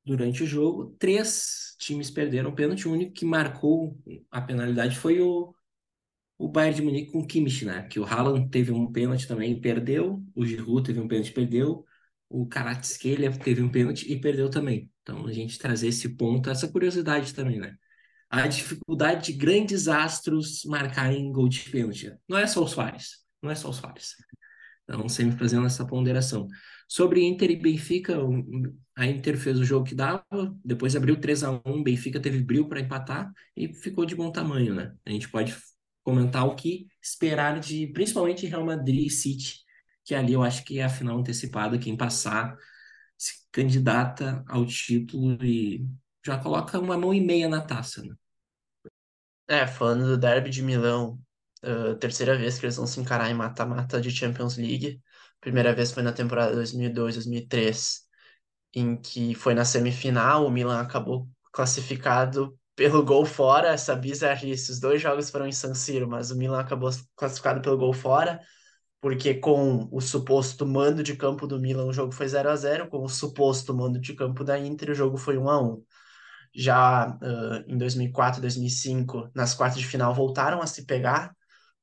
Durante 0.04 0.44
o 0.44 0.46
jogo, 0.46 0.94
três 1.00 1.75
times 1.81 2.10
perderam 2.12 2.50
o 2.50 2.54
pênalti. 2.54 2.87
O 2.87 2.92
único 2.92 3.12
que 3.12 3.25
marcou 3.25 3.99
a 4.31 4.40
penalidade 4.40 4.96
foi 4.96 5.20
o, 5.20 5.52
o 6.38 6.49
Bayern 6.49 6.76
de 6.76 6.82
Munique 6.82 7.11
com 7.11 7.18
o 7.18 7.26
Kimmich, 7.26 7.64
né? 7.64 7.82
Que 7.88 7.99
o 7.99 8.04
Haaland 8.04 8.49
teve 8.49 8.70
um 8.70 8.90
pênalti 8.92 9.26
também 9.26 9.52
e 9.52 9.61
perdeu. 9.61 10.23
O 10.35 10.47
Giroud 10.47 10.87
teve 10.87 11.00
um 11.00 11.09
pênalti 11.09 11.30
e 11.30 11.35
perdeu. 11.35 11.85
O 12.28 12.47
Karatskelia 12.47 13.32
teve 13.37 13.62
um 13.62 13.68
pênalti 13.68 14.11
e 14.11 14.20
perdeu 14.20 14.49
também. 14.49 14.90
Então, 15.06 15.25
a 15.25 15.32
gente 15.32 15.56
trazer 15.56 15.86
esse 15.86 16.16
ponto, 16.16 16.50
essa 16.50 16.66
curiosidade 16.66 17.32
também, 17.32 17.60
né? 17.60 17.76
A 18.28 18.48
dificuldade 18.48 19.26
de 19.26 19.38
grandes 19.38 19.86
astros 19.86 20.64
marcarem 20.64 21.30
gol 21.30 21.48
de 21.48 21.60
pênalti. 21.70 22.12
Não 22.28 22.36
é 22.36 22.44
só 22.44 22.64
os 22.64 22.72
Soares, 22.72 23.18
não 23.40 23.48
é 23.48 23.54
só 23.54 23.70
os 23.70 23.76
Soares. 23.76 24.16
Então, 24.82 25.08
sempre 25.08 25.38
fazendo 25.38 25.64
essa 25.64 25.86
ponderação. 25.86 26.48
Sobre 26.88 27.22
Inter 27.22 27.52
e 27.52 27.56
Benfica, 27.56 28.16
a 28.96 29.06
Inter 29.06 29.38
fez 29.38 29.60
o 29.60 29.64
jogo 29.64 29.86
que 29.86 29.94
dava, 29.94 30.25
depois 30.64 30.96
abriu 30.96 31.20
3 31.20 31.44
a 31.44 31.60
1 31.64 31.82
Benfica 31.84 32.18
teve 32.18 32.42
brilho 32.42 32.68
para 32.68 32.80
empatar 32.80 33.32
e 33.56 33.72
ficou 33.75 34.04
de 34.04 34.16
bom 34.16 34.32
tamanho, 34.32 34.75
né? 34.75 34.92
A 35.04 35.10
gente 35.10 35.28
pode 35.28 35.56
comentar 36.02 36.44
o 36.46 36.56
que 36.56 36.88
esperar 37.00 37.60
de, 37.60 37.86
principalmente 37.88 38.46
Real 38.46 38.64
Madrid 38.64 39.06
e 39.06 39.10
City, 39.10 39.60
que 40.04 40.14
ali 40.16 40.32
eu 40.32 40.42
acho 40.42 40.64
que 40.64 40.80
é 40.80 40.84
a 40.84 40.88
final 40.88 41.18
antecipada, 41.18 41.78
quem 41.78 41.96
passar 41.96 42.56
candidata 43.56 44.44
ao 44.46 44.66
título 44.66 45.42
e 45.42 45.88
já 46.25 46.38
coloca 46.38 46.78
uma 46.78 46.98
mão 46.98 47.14
e 47.14 47.22
meia 47.22 47.48
na 47.48 47.62
taça, 47.62 48.02
né? 48.02 48.14
É, 49.48 49.66
falando 49.66 50.04
do 50.04 50.18
Derby 50.18 50.50
de 50.50 50.62
Milão, 50.62 51.18
uh, 51.64 51.94
terceira 51.96 52.36
vez 52.36 52.58
que 52.58 52.66
eles 52.66 52.76
vão 52.76 52.86
se 52.86 53.00
encarar 53.00 53.30
em 53.30 53.34
mata-mata 53.34 53.98
de 53.98 54.10
Champions 54.10 54.58
League. 54.58 55.00
Primeira 55.40 55.75
vez 55.75 55.90
foi 55.90 56.02
na 56.02 56.12
temporada 56.12 56.54
2002-2003, 56.54 58.00
em 58.75 58.94
que 59.00 59.34
foi 59.34 59.54
na 59.54 59.64
semifinal, 59.64 60.46
o 60.46 60.50
Milan 60.50 60.78
acabou 60.78 61.26
classificado 61.50 62.58
pelo 62.75 63.02
gol 63.02 63.25
fora, 63.25 63.68
essa 63.68 63.96
bizarrice. 63.96 64.70
Os 64.70 64.80
dois 64.80 65.00
jogos 65.00 65.30
foram 65.30 65.46
em 65.46 65.52
San 65.52 65.72
Siro, 65.72 66.06
mas 66.06 66.30
o 66.30 66.36
Milan 66.36 66.60
acabou 66.60 66.90
classificado 67.16 67.62
pelo 67.62 67.78
gol 67.78 67.94
fora 67.94 68.38
porque 69.00 69.34
com 69.34 69.88
o 69.92 70.00
suposto 70.00 70.66
mando 70.66 71.02
de 71.02 71.16
campo 71.16 71.46
do 71.46 71.60
Milan 71.60 71.86
o 71.86 71.92
jogo 71.92 72.12
foi 72.12 72.28
0 72.28 72.50
a 72.50 72.56
0 72.56 72.88
com 72.88 73.04
o 73.04 73.08
suposto 73.08 73.74
mando 73.74 74.00
de 74.00 74.14
campo 74.14 74.42
da 74.44 74.58
Inter 74.58 74.90
o 74.90 74.94
jogo 74.94 75.16
foi 75.16 75.38
1 75.38 75.48
a 75.48 75.62
1 75.62 75.82
Já 76.54 77.18
uh, 77.22 77.64
em 77.68 77.76
2004, 77.78 78.40
2005, 78.40 79.30
nas 79.34 79.54
quartas 79.54 79.78
de 79.80 79.86
final 79.86 80.14
voltaram 80.14 80.62
a 80.62 80.66
se 80.66 80.86
pegar. 80.86 81.34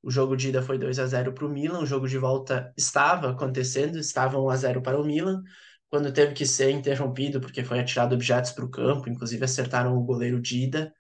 O 0.02 0.12
jogo 0.12 0.36
de 0.36 0.50
ida 0.50 0.62
foi 0.62 0.78
2 0.78 1.00
a 1.00 1.06
0 1.08 1.34
para 1.34 1.46
o 1.46 1.50
Milan, 1.50 1.80
o 1.80 1.86
jogo 1.86 2.08
de 2.08 2.18
volta 2.18 2.74
estava 2.78 3.32
acontecendo, 3.32 3.98
estava 4.00 4.40
1 4.40 4.50
a 4.50 4.56
0 4.58 4.82
para 4.82 5.00
o 5.00 5.06
Milan. 5.06 5.42
quando 5.90 6.12
teve 6.12 6.34
que 6.34 6.46
ser 6.46 6.72
interrompido, 6.72 7.40
porque 7.40 7.64
foi 7.64 7.80
atirado 7.80 8.16
objetos 8.16 8.52
para 8.52 8.66
o 8.66 8.70
campo, 8.70 9.10
inclusive 9.10 9.46
acertaram 9.46 9.96
o 9.98 10.04
goleiro 10.04 10.42
Dida, 10.42 10.94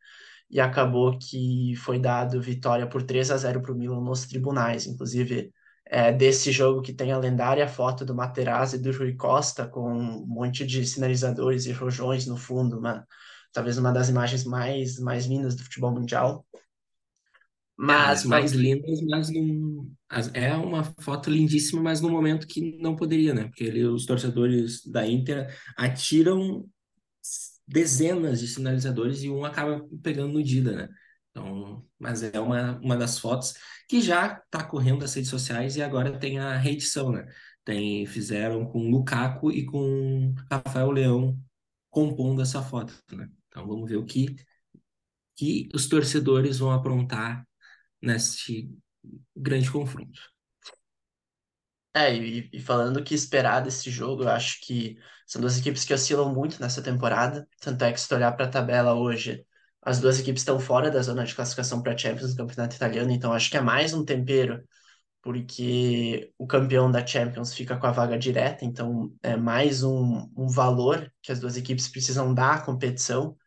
e 0.50 0.60
acabou 0.60 1.18
que 1.18 1.76
foi 1.78 2.00
dado 2.00 2.42
vitória 2.42 2.88
por 2.88 3.04
3 3.04 3.32
a 3.32 3.38
0 3.38 3.62
para 3.62 3.72
o 3.74 3.76
Milan 3.76 4.02
nos 4.02 4.26
tribunais. 4.28 4.86
Inclusive, 4.88 5.52
é, 5.94 6.12
desse 6.12 6.52
jogo 6.52 6.82
que 6.82 6.92
tem 6.92 7.12
a 7.12 7.20
lendária 7.20 7.68
foto 7.68 8.04
do 8.04 8.16
Materazzi 8.16 8.78
e 8.78 8.80
do 8.80 8.92
Rui 8.92 9.14
Costa 9.14 9.68
com 9.68 9.94
um 9.94 10.26
monte 10.26 10.66
de 10.66 10.84
sinalizadores 10.88 11.68
e 11.68 11.72
rojões 11.72 12.26
no 12.26 12.36
fundo, 12.36 12.80
uma, 12.80 13.06
talvez 13.52 13.78
uma 13.78 13.92
das 13.92 14.10
imagens 14.10 14.44
mais, 14.44 14.98
mais 14.98 15.28
lindas 15.28 15.56
do 15.56 15.64
futebol 15.64 15.92
mundial. 15.92 16.44
Mas 17.78 18.22
as 18.22 18.26
mais 18.26 18.54
lindas, 18.54 19.02
mas 19.02 19.30
não... 19.30 19.88
é 20.34 20.56
uma 20.56 20.84
foto 20.84 21.30
lindíssima, 21.30 21.80
mas 21.80 22.02
no 22.02 22.10
momento 22.10 22.48
que 22.48 22.76
não 22.80 22.96
poderia, 22.96 23.32
né? 23.32 23.44
Porque 23.44 23.64
ele, 23.64 23.86
os 23.86 24.08
torcedores 24.08 24.84
da 24.88 25.08
Inter 25.08 25.56
atiram 25.78 26.68
dezenas 27.68 28.40
de 28.40 28.48
sinalizadores 28.48 29.22
e 29.22 29.30
um 29.30 29.46
acaba 29.46 29.88
pegando 30.02 30.34
no 30.34 30.44
Dida, 30.44 30.72
né? 30.72 30.90
Então, 31.34 31.84
mas 31.98 32.22
é 32.22 32.40
uma, 32.40 32.78
uma 32.80 32.96
das 32.96 33.18
fotos 33.18 33.56
que 33.90 34.00
já 34.02 34.34
está 34.46 34.64
correndo 34.64 35.02
nas 35.02 35.16
redes 35.16 35.32
sociais 35.32 35.76
e 35.76 35.82
agora 35.82 36.20
tem 36.20 36.38
a 36.38 36.56
reedição, 36.58 37.12
né? 37.12 37.26
Tem, 37.66 38.06
fizeram 38.06 38.66
com 38.68 38.90
Lukaku 38.90 39.52
e 39.52 39.66
com 39.66 40.36
Rafael 40.52 40.92
Leão 40.92 41.40
compondo 41.90 42.42
essa 42.42 42.62
foto, 42.62 42.94
né? 43.12 43.28
Então 43.48 43.68
vamos 43.68 43.90
ver 43.90 43.98
o 43.98 44.06
que, 44.06 44.36
que 45.36 45.70
os 45.74 45.88
torcedores 45.88 46.60
vão 46.60 46.72
aprontar 46.72 47.48
nesse 48.02 48.70
grande 49.36 49.72
confronto. 49.72 50.20
É, 51.96 52.16
e, 52.16 52.50
e 52.54 52.60
falando 52.60 53.04
que 53.04 53.14
esperar 53.14 53.62
desse 53.62 53.90
jogo, 53.90 54.24
eu 54.24 54.30
acho 54.30 54.60
que 54.62 54.98
são 55.28 55.42
duas 55.42 55.58
equipes 55.60 55.86
que 55.86 55.94
oscilam 55.94 56.34
muito 56.34 56.60
nessa 56.60 56.82
temporada. 56.82 57.48
Tanto 57.60 57.84
é 57.84 57.92
que 57.92 58.00
se 58.00 58.08
tu 58.08 58.16
olhar 58.16 58.32
para 58.34 58.46
a 58.46 58.50
tabela 58.50 58.94
hoje, 58.96 59.46
as 59.86 60.00
duas 60.00 60.20
equipes 60.20 60.42
estão 60.42 60.60
fora 60.60 60.90
da 60.90 61.02
zona 61.02 61.26
de 61.26 61.36
classificação 61.36 61.82
para 61.82 61.98
Champions 61.98 62.34
do 62.34 62.38
Campeonato 62.38 62.76
Italiano, 62.76 63.12
então 63.12 63.34
acho 63.34 63.50
que 63.50 63.58
é 63.58 63.62
mais 63.62 63.94
um 63.94 64.06
tempero, 64.06 64.64
porque 65.22 66.34
o 66.38 66.48
campeão 66.48 66.92
da 66.92 67.06
Champions 67.06 67.54
fica 67.54 67.78
com 67.78 67.88
a 67.88 67.92
vaga 67.92 68.18
direta, 68.18 68.66
então 68.66 69.14
é 69.22 69.36
mais 69.36 69.84
um, 69.84 70.30
um 70.36 70.48
valor 70.48 71.12
que 71.22 71.32
as 71.32 71.40
duas 71.40 71.58
equipes 71.58 71.88
precisam 71.88 72.34
dar 72.34 72.56
à 72.56 72.62
competição. 72.62 73.38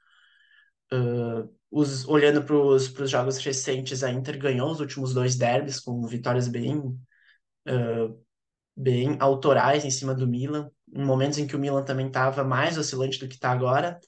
Uh, 0.92 1.48
os, 1.70 2.06
olhando 2.08 2.42
para 2.42 2.56
os 2.56 3.10
jogos 3.10 3.38
recentes, 3.38 4.02
a 4.02 4.10
Inter 4.10 4.38
ganhou 4.38 4.70
os 4.70 4.80
últimos 4.80 5.12
dois 5.12 5.36
derbys 5.36 5.80
com 5.80 6.06
vitórias 6.06 6.48
bem, 6.48 6.78
uh, 6.78 8.24
bem 8.76 9.16
autorais 9.20 9.84
em 9.84 9.90
cima 9.90 10.14
do 10.14 10.26
Milan, 10.26 10.70
em 10.94 11.04
momentos 11.04 11.38
em 11.38 11.46
que 11.46 11.56
o 11.56 11.58
Milan 11.58 11.84
também 11.84 12.06
estava 12.06 12.44
mais 12.44 12.78
oscilante 12.78 13.18
do 13.18 13.28
que 13.28 13.34
está 13.34 13.50
agora. 13.50 13.98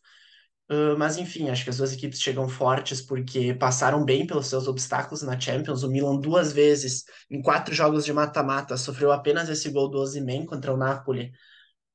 Uh, 0.70 0.98
mas 0.98 1.16
enfim, 1.16 1.48
acho 1.48 1.64
que 1.64 1.70
as 1.70 1.78
duas 1.78 1.94
equipes 1.94 2.20
chegam 2.20 2.46
fortes 2.46 3.00
porque 3.00 3.54
passaram 3.54 4.04
bem 4.04 4.26
pelos 4.26 4.48
seus 4.48 4.68
obstáculos 4.68 5.22
na 5.22 5.38
Champions. 5.38 5.82
O 5.82 5.88
Milan 5.90 6.16
duas 6.20 6.52
vezes, 6.52 7.04
em 7.30 7.40
quatro 7.40 7.74
jogos 7.74 8.04
de 8.04 8.12
mata-mata, 8.12 8.76
sofreu 8.76 9.10
apenas 9.10 9.48
esse 9.48 9.70
gol 9.70 9.88
do 9.88 9.98
Osimhen 9.98 10.44
contra 10.44 10.72
o 10.72 10.76
Napoli, 10.76 11.32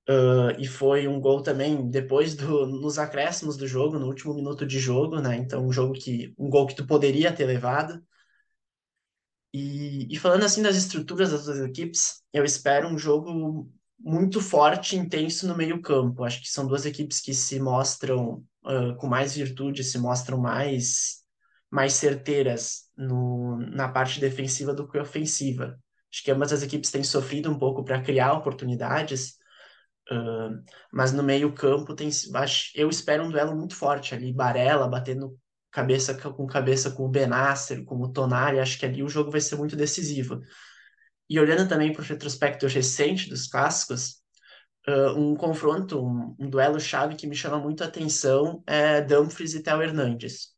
Uh, 0.09 0.51
e 0.59 0.67
foi 0.67 1.07
um 1.07 1.17
gol 1.21 1.41
também 1.41 1.89
depois 1.89 2.35
do 2.35 2.65
nos 2.65 2.99
acréscimos 2.99 3.55
do 3.55 3.65
jogo, 3.65 3.97
no 3.97 4.07
último 4.07 4.33
minuto 4.33 4.65
de 4.65 4.77
jogo, 4.77 5.21
né? 5.21 5.37
Então 5.37 5.65
um 5.65 5.71
jogo 5.71 5.93
que 5.93 6.33
um 6.37 6.49
gol 6.49 6.67
que 6.67 6.75
tu 6.75 6.85
poderia 6.85 7.31
ter 7.33 7.45
levado. 7.45 8.03
E, 9.53 10.07
e 10.13 10.17
falando 10.17 10.43
assim 10.43 10.61
das 10.63 10.75
estruturas 10.75 11.31
das 11.31 11.45
duas 11.45 11.59
equipes, 11.59 12.23
eu 12.33 12.43
espero 12.43 12.87
um 12.87 12.97
jogo 12.97 13.71
muito 14.03 14.41
forte, 14.41 14.97
intenso 14.97 15.47
no 15.47 15.55
meio-campo. 15.55 16.23
Acho 16.23 16.41
que 16.41 16.49
são 16.49 16.67
duas 16.67 16.85
equipes 16.85 17.21
que 17.21 17.33
se 17.33 17.59
mostram 17.59 18.43
uh, 18.65 18.95
com 18.97 19.07
mais 19.07 19.35
virtude, 19.35 19.83
se 19.83 19.97
mostram 19.97 20.37
mais 20.37 21.23
mais 21.71 21.93
certeiras 21.93 22.83
no, 22.95 23.57
na 23.57 23.87
parte 23.87 24.19
defensiva 24.19 24.75
do 24.75 24.87
que 24.87 24.99
ofensiva. 24.99 25.79
Acho 26.11 26.23
que 26.23 26.29
ambas 26.29 26.53
as 26.53 26.61
equipes 26.61 26.91
têm 26.91 27.03
sofrido 27.03 27.49
um 27.49 27.57
pouco 27.57 27.83
para 27.83 27.99
criar 27.99 28.33
oportunidades 28.33 29.39
Uh, 30.11 30.61
mas 30.91 31.13
no 31.13 31.23
meio 31.23 31.53
campo 31.53 31.95
tem 31.95 32.09
eu 32.75 32.89
espero 32.89 33.23
um 33.23 33.31
duelo 33.31 33.55
muito 33.55 33.73
forte 33.73 34.13
ali, 34.13 34.33
Barella 34.33 34.85
batendo 34.85 35.39
cabeça 35.71 36.13
com 36.13 36.45
cabeça 36.45 36.91
com 36.91 37.05
o 37.05 37.09
Benasser, 37.09 37.85
com 37.85 37.95
o 38.01 38.11
Tonali, 38.11 38.59
acho 38.59 38.77
que 38.77 38.85
ali 38.85 39.01
o 39.01 39.07
jogo 39.07 39.31
vai 39.31 39.39
ser 39.39 39.55
muito 39.55 39.75
decisivo. 39.77 40.41
E 41.33 41.39
olhando 41.39 41.67
também 41.67 41.91
para 41.91 42.03
o 42.03 42.05
retrospecto 42.05 42.67
recente 42.67 43.27
dos 43.27 43.47
clássicos, 43.47 44.21
uh, 44.87 45.19
um 45.19 45.35
confronto, 45.35 45.99
um, 45.99 46.35
um, 46.39 46.47
duelo 46.47 46.79
chave 46.79 47.15
que 47.15 47.25
me 47.25 47.35
chama 47.35 47.57
muito 47.57 47.83
a 47.83 47.87
atenção 47.87 48.61
é 48.67 49.01
Dumfries 49.01 49.55
e 49.55 49.63
Theo 49.63 49.81
Hernandes. 49.81 50.49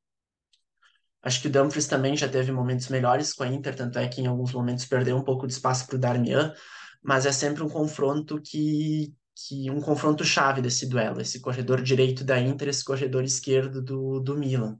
Acho 1.23 1.41
que 1.41 1.47
o 1.47 1.49
Dumfries 1.49 1.87
também 1.87 2.17
já 2.17 2.27
teve 2.27 2.51
momentos 2.51 2.89
melhores 2.89 3.31
com 3.31 3.43
a 3.43 3.47
Inter, 3.47 3.73
tanto 3.73 3.97
é 3.97 4.05
que 4.09 4.19
em 4.19 4.27
alguns 4.27 4.51
momentos 4.51 4.83
perdeu 4.83 5.15
um 5.15 5.23
pouco 5.23 5.47
de 5.47 5.53
espaço 5.53 5.87
para 5.87 5.95
o 5.95 5.99
Darmian, 5.99 6.53
mas 7.01 7.25
é 7.25 7.31
sempre 7.31 7.63
um 7.63 7.69
confronto 7.69 8.41
que, 8.41 9.15
que 9.33 9.71
um 9.71 9.79
confronto 9.79 10.25
chave 10.25 10.61
desse 10.61 10.89
duelo, 10.89 11.21
esse 11.21 11.39
corredor 11.39 11.81
direito 11.81 12.21
da 12.21 12.37
Inter, 12.37 12.67
esse 12.67 12.83
corredor 12.83 13.23
esquerdo 13.23 13.81
do, 13.81 14.19
do 14.19 14.37
Milan, 14.37 14.77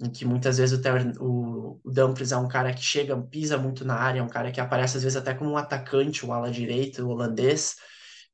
em 0.00 0.10
que 0.10 0.24
muitas 0.24 0.58
vezes 0.58 0.78
o, 0.78 1.24
o, 1.24 1.80
o 1.84 1.90
Dumfries 1.90 2.32
é 2.32 2.36
um 2.36 2.48
cara 2.48 2.72
que 2.74 2.82
chega, 2.82 3.20
pisa 3.22 3.56
muito 3.58 3.84
na 3.84 3.94
área, 3.94 4.20
é 4.20 4.22
um 4.22 4.28
cara 4.28 4.52
que 4.52 4.60
aparece 4.60 4.96
às 4.96 5.02
vezes 5.02 5.16
até 5.16 5.34
como 5.34 5.50
um 5.50 5.56
atacante, 5.56 6.24
o 6.26 6.32
ala 6.32 6.50
direito, 6.50 7.02
o 7.02 7.08
holandês, 7.08 7.76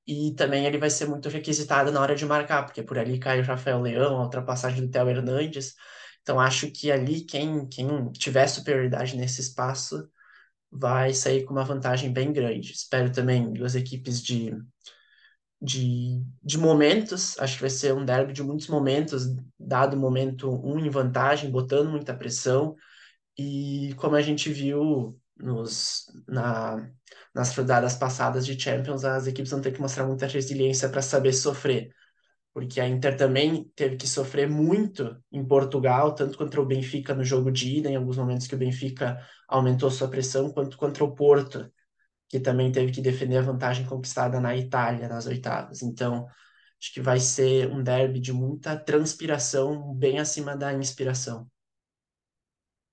e 0.06 0.34
também 0.34 0.66
ele 0.66 0.78
vai 0.78 0.90
ser 0.90 1.06
muito 1.06 1.28
requisitado 1.28 1.92
na 1.92 2.00
hora 2.00 2.14
de 2.16 2.26
marcar, 2.26 2.64
porque 2.64 2.82
por 2.82 2.98
ali 2.98 3.18
cai 3.18 3.40
o 3.40 3.44
Rafael 3.44 3.80
Leão, 3.80 4.18
a 4.18 4.24
ultrapassagem 4.24 4.84
do 4.86 4.90
Theo 4.90 5.08
Hernandes, 5.08 5.74
então 6.22 6.40
acho 6.40 6.70
que 6.70 6.90
ali 6.90 7.22
quem, 7.24 7.66
quem 7.68 8.10
tiver 8.12 8.46
superioridade 8.48 9.16
nesse 9.16 9.40
espaço 9.40 10.08
vai 10.70 11.12
sair 11.12 11.44
com 11.44 11.52
uma 11.52 11.64
vantagem 11.64 12.12
bem 12.12 12.32
grande. 12.32 12.72
Espero 12.72 13.12
também 13.12 13.52
duas 13.52 13.74
equipes 13.74 14.22
de 14.22 14.52
de, 15.62 16.24
de 16.42 16.58
momentos, 16.58 17.38
acho 17.38 17.54
que 17.54 17.60
vai 17.60 17.70
ser 17.70 17.94
um 17.94 18.04
derby 18.04 18.32
de 18.32 18.42
muitos 18.42 18.66
momentos, 18.66 19.28
dado 19.58 19.96
o 19.96 20.00
momento 20.00 20.50
um 20.50 20.76
em 20.76 20.90
vantagem, 20.90 21.52
botando 21.52 21.88
muita 21.88 22.12
pressão, 22.12 22.74
e 23.38 23.94
como 23.96 24.16
a 24.16 24.22
gente 24.22 24.52
viu 24.52 25.18
nos, 25.36 26.06
na, 26.26 26.90
nas 27.32 27.56
rodadas 27.56 27.94
passadas 27.94 28.44
de 28.44 28.60
Champions, 28.60 29.04
as 29.04 29.28
equipes 29.28 29.52
vão 29.52 29.60
ter 29.60 29.72
que 29.72 29.80
mostrar 29.80 30.04
muita 30.04 30.26
resiliência 30.26 30.88
para 30.88 31.00
saber 31.00 31.32
sofrer, 31.32 31.94
porque 32.52 32.80
a 32.80 32.88
Inter 32.88 33.16
também 33.16 33.70
teve 33.76 33.96
que 33.96 34.08
sofrer 34.08 34.50
muito 34.50 35.16
em 35.30 35.46
Portugal, 35.46 36.12
tanto 36.12 36.36
contra 36.36 36.60
o 36.60 36.66
Benfica 36.66 37.14
no 37.14 37.24
jogo 37.24 37.52
de 37.52 37.78
ida, 37.78 37.88
em 37.88 37.96
alguns 37.96 38.16
momentos 38.16 38.48
que 38.48 38.54
o 38.56 38.58
Benfica 38.58 39.16
aumentou 39.48 39.90
sua 39.92 40.08
pressão, 40.08 40.50
quanto 40.50 40.76
contra 40.76 41.04
o 41.04 41.14
Porto, 41.14 41.70
que 42.32 42.40
também 42.40 42.72
teve 42.72 42.90
que 42.90 43.02
defender 43.02 43.36
a 43.36 43.42
vantagem 43.42 43.84
conquistada 43.84 44.40
na 44.40 44.56
Itália 44.56 45.06
nas 45.06 45.26
oitavas. 45.26 45.82
Então, 45.82 46.26
acho 46.80 46.94
que 46.94 47.00
vai 47.00 47.20
ser 47.20 47.70
um 47.70 47.82
derby 47.82 48.20
de 48.20 48.32
muita 48.32 48.74
transpiração, 48.74 49.94
bem 49.94 50.18
acima 50.18 50.56
da 50.56 50.72
inspiração. 50.72 51.46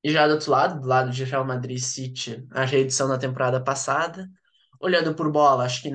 E 0.03 0.11
já 0.11 0.27
do 0.27 0.33
outro 0.33 0.51
lado, 0.51 0.81
do 0.81 0.87
lado 0.87 1.09
de 1.11 1.23
Real 1.23 1.45
Madrid 1.45 1.79
City, 1.79 2.45
a 2.51 2.65
reedição 2.65 3.07
da 3.07 3.17
temporada 3.17 3.63
passada, 3.63 4.29
olhando 4.77 5.15
por 5.15 5.31
bola, 5.31 5.63
acho 5.63 5.83
que 5.83 5.91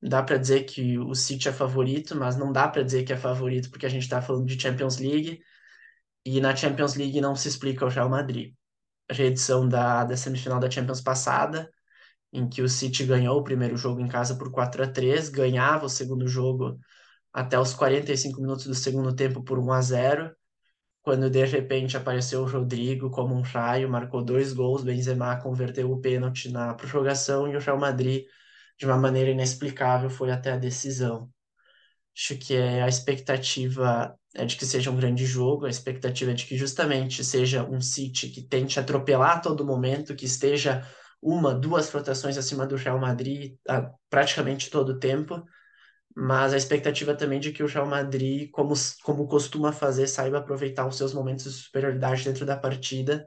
dá 0.00 0.22
para 0.22 0.36
dizer 0.36 0.62
que 0.62 0.96
o 0.96 1.16
City 1.16 1.48
é 1.48 1.52
favorito, 1.52 2.14
mas 2.14 2.36
não 2.36 2.52
dá 2.52 2.68
para 2.68 2.84
dizer 2.84 3.02
que 3.02 3.12
é 3.12 3.16
favorito 3.16 3.70
porque 3.70 3.86
a 3.86 3.88
gente 3.88 4.02
está 4.02 4.22
falando 4.22 4.46
de 4.46 4.60
Champions 4.60 4.98
League 4.98 5.40
e 6.24 6.40
na 6.40 6.54
Champions 6.54 6.94
League 6.94 7.20
não 7.20 7.34
se 7.34 7.48
explica 7.48 7.84
o 7.84 7.88
Real 7.88 8.08
Madrid. 8.08 8.54
A 9.10 9.14
reedição 9.14 9.68
da, 9.68 10.04
da 10.04 10.16
semifinal 10.16 10.60
da 10.60 10.70
Champions 10.70 11.00
passada 11.00 11.68
em 12.34 12.48
que 12.48 12.60
o 12.60 12.68
City 12.68 13.04
ganhou 13.04 13.38
o 13.38 13.44
primeiro 13.44 13.76
jogo 13.76 14.00
em 14.00 14.08
casa 14.08 14.36
por 14.36 14.50
4 14.50 14.82
a 14.84 14.86
3 14.88 15.28
ganhava 15.30 15.86
o 15.86 15.88
segundo 15.88 16.28
jogo 16.28 16.78
até 17.32 17.58
os 17.58 17.72
45 17.74 18.40
minutos 18.40 18.66
do 18.66 18.74
segundo 18.74 19.14
tempo 19.14 19.42
por 19.42 19.58
1 19.58 19.72
a 19.72 19.80
0 19.80 20.36
quando 21.04 21.28
de 21.28 21.44
repente 21.44 21.96
apareceu 21.98 22.40
o 22.40 22.46
Rodrigo 22.48 23.10
como 23.10 23.34
um 23.34 23.42
raio, 23.42 23.90
marcou 23.90 24.24
dois 24.24 24.54
gols, 24.54 24.82
Benzema 24.82 25.36
converteu 25.36 25.92
o 25.92 26.00
pênalti 26.00 26.50
na 26.50 26.72
prorrogação 26.72 27.46
e 27.46 27.54
o 27.54 27.60
Real 27.60 27.78
Madrid, 27.78 28.24
de 28.78 28.86
uma 28.86 28.96
maneira 28.96 29.30
inexplicável, 29.30 30.08
foi 30.08 30.30
até 30.30 30.52
a 30.52 30.56
decisão. 30.56 31.30
Acho 32.16 32.38
que 32.38 32.54
é, 32.54 32.82
a 32.82 32.88
expectativa 32.88 34.18
é 34.34 34.46
de 34.46 34.56
que 34.56 34.64
seja 34.64 34.90
um 34.90 34.96
grande 34.96 35.26
jogo, 35.26 35.66
a 35.66 35.70
expectativa 35.70 36.30
é 36.30 36.34
de 36.34 36.46
que 36.46 36.56
justamente 36.56 37.22
seja 37.22 37.64
um 37.64 37.82
City 37.82 38.30
que 38.30 38.40
tente 38.42 38.80
atropelar 38.80 39.36
a 39.36 39.40
todo 39.40 39.66
momento, 39.66 40.16
que 40.16 40.24
esteja 40.24 40.88
uma, 41.24 41.54
duas 41.54 41.90
rotações 41.90 42.36
acima 42.36 42.66
do 42.66 42.76
Real 42.76 42.98
Madrid 42.98 43.56
a, 43.66 43.90
praticamente 44.10 44.68
todo 44.68 44.90
o 44.90 44.98
tempo, 44.98 45.42
mas 46.14 46.52
a 46.52 46.56
expectativa 46.56 47.16
também 47.16 47.40
de 47.40 47.50
que 47.50 47.62
o 47.62 47.66
Real 47.66 47.86
Madrid, 47.86 48.50
como, 48.50 48.74
como 49.02 49.26
costuma 49.26 49.72
fazer, 49.72 50.06
saiba 50.06 50.38
aproveitar 50.38 50.86
os 50.86 50.96
seus 50.96 51.14
momentos 51.14 51.44
de 51.44 51.62
superioridade 51.62 52.24
dentro 52.24 52.44
da 52.44 52.56
partida 52.56 53.26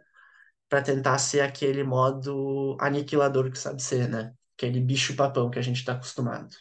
para 0.69 0.81
tentar 0.81 1.17
ser 1.17 1.41
aquele 1.41 1.83
modo 1.83 2.77
aniquilador 2.79 3.49
que 3.49 3.57
sabe 3.57 3.81
ser, 3.81 4.07
né? 4.07 4.33
Aquele 4.55 4.79
bicho-papão 4.79 5.49
que 5.49 5.57
a 5.57 5.61
gente 5.61 5.77
está 5.77 5.93
acostumado. 5.93 6.55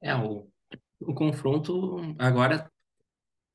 É, 0.00 0.14
o, 0.14 0.48
o 1.00 1.14
confronto 1.14 1.96
agora 2.18 2.70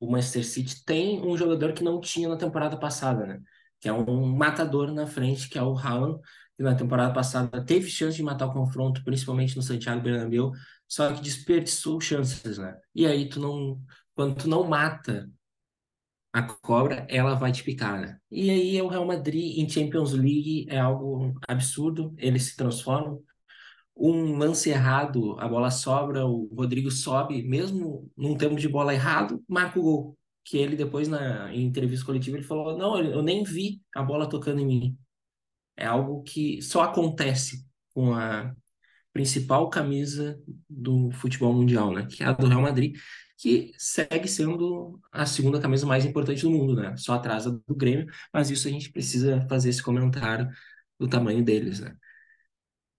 o 0.00 0.10
Manchester 0.10 0.44
City 0.44 0.84
tem 0.84 1.20
um 1.26 1.36
jogador 1.36 1.72
que 1.72 1.82
não 1.82 2.00
tinha 2.00 2.28
na 2.28 2.36
temporada 2.36 2.78
passada, 2.78 3.26
né? 3.26 3.40
Que 3.80 3.88
é 3.88 3.92
um 3.92 4.36
matador 4.36 4.92
na 4.92 5.06
frente, 5.06 5.48
que 5.48 5.58
é 5.58 5.62
o 5.62 5.76
Haaland, 5.76 6.20
que 6.56 6.62
na 6.62 6.74
temporada 6.74 7.12
passada 7.12 7.64
teve 7.64 7.88
chance 7.88 8.16
de 8.16 8.22
matar 8.22 8.46
o 8.46 8.52
confronto, 8.52 9.04
principalmente 9.04 9.56
no 9.56 9.62
Santiago 9.62 10.02
Bernabéu, 10.02 10.52
só 10.88 11.12
que 11.12 11.20
desperdiçou 11.22 12.00
chances, 12.00 12.58
né? 12.58 12.76
E 12.94 13.06
aí 13.06 13.28
tu 13.28 13.40
não, 13.40 13.80
quando 14.14 14.36
tu 14.36 14.48
não 14.48 14.64
mata 14.64 15.30
a 16.32 16.42
cobra, 16.42 17.06
ela 17.08 17.34
vai 17.34 17.52
te 17.52 17.62
picar, 17.64 18.00
né? 18.00 18.18
E 18.30 18.50
aí 18.50 18.76
é 18.76 18.82
o 18.82 18.88
Real 18.88 19.06
Madrid 19.06 19.58
em 19.58 19.68
Champions 19.68 20.12
League 20.12 20.66
é 20.68 20.78
algo 20.78 21.34
absurdo, 21.48 22.14
eles 22.18 22.44
se 22.44 22.56
transformam 22.56 23.22
um 23.96 24.36
lance 24.38 24.70
errado, 24.70 25.38
a 25.40 25.48
bola 25.48 25.70
sobra, 25.70 26.24
o 26.24 26.48
Rodrigo 26.54 26.90
sobe, 26.90 27.42
mesmo 27.42 28.10
num 28.16 28.36
tempo 28.36 28.54
de 28.56 28.68
bola 28.68 28.94
errado, 28.94 29.42
marca 29.48 29.78
o 29.78 29.82
gol. 29.82 30.18
Que 30.48 30.58
ele 30.58 30.76
depois, 30.76 31.08
na 31.08 31.52
em 31.52 31.64
entrevista 31.64 32.06
coletiva, 32.06 32.36
ele 32.36 32.46
falou: 32.46 32.76
Não, 32.78 32.98
eu 32.98 33.22
nem 33.22 33.42
vi 33.44 33.82
a 33.94 34.02
bola 34.02 34.28
tocando 34.28 34.60
em 34.60 34.66
mim. 34.66 34.98
É 35.76 35.86
algo 35.86 36.22
que 36.22 36.62
só 36.62 36.82
acontece 36.82 37.66
com 37.94 38.14
a 38.14 38.54
principal 39.12 39.68
camisa 39.70 40.40
do 40.68 41.10
futebol 41.12 41.52
mundial, 41.52 41.92
né? 41.92 42.06
Que 42.10 42.22
é 42.22 42.26
a 42.26 42.32
do 42.32 42.46
Real 42.48 42.62
Madrid, 42.62 42.96
que 43.38 43.72
segue 43.78 44.28
sendo 44.28 45.00
a 45.12 45.26
segunda 45.26 45.60
camisa 45.60 45.86
mais 45.86 46.04
importante 46.04 46.42
do 46.42 46.50
mundo, 46.50 46.74
né? 46.76 46.96
Só 46.96 47.14
atrás 47.14 47.44
do 47.44 47.62
Grêmio, 47.76 48.06
mas 48.32 48.50
isso 48.50 48.68
a 48.68 48.70
gente 48.70 48.90
precisa 48.92 49.46
fazer 49.48 49.70
esse 49.70 49.82
comentário 49.82 50.48
do 50.98 51.08
tamanho 51.08 51.44
deles, 51.44 51.80
né? 51.80 51.96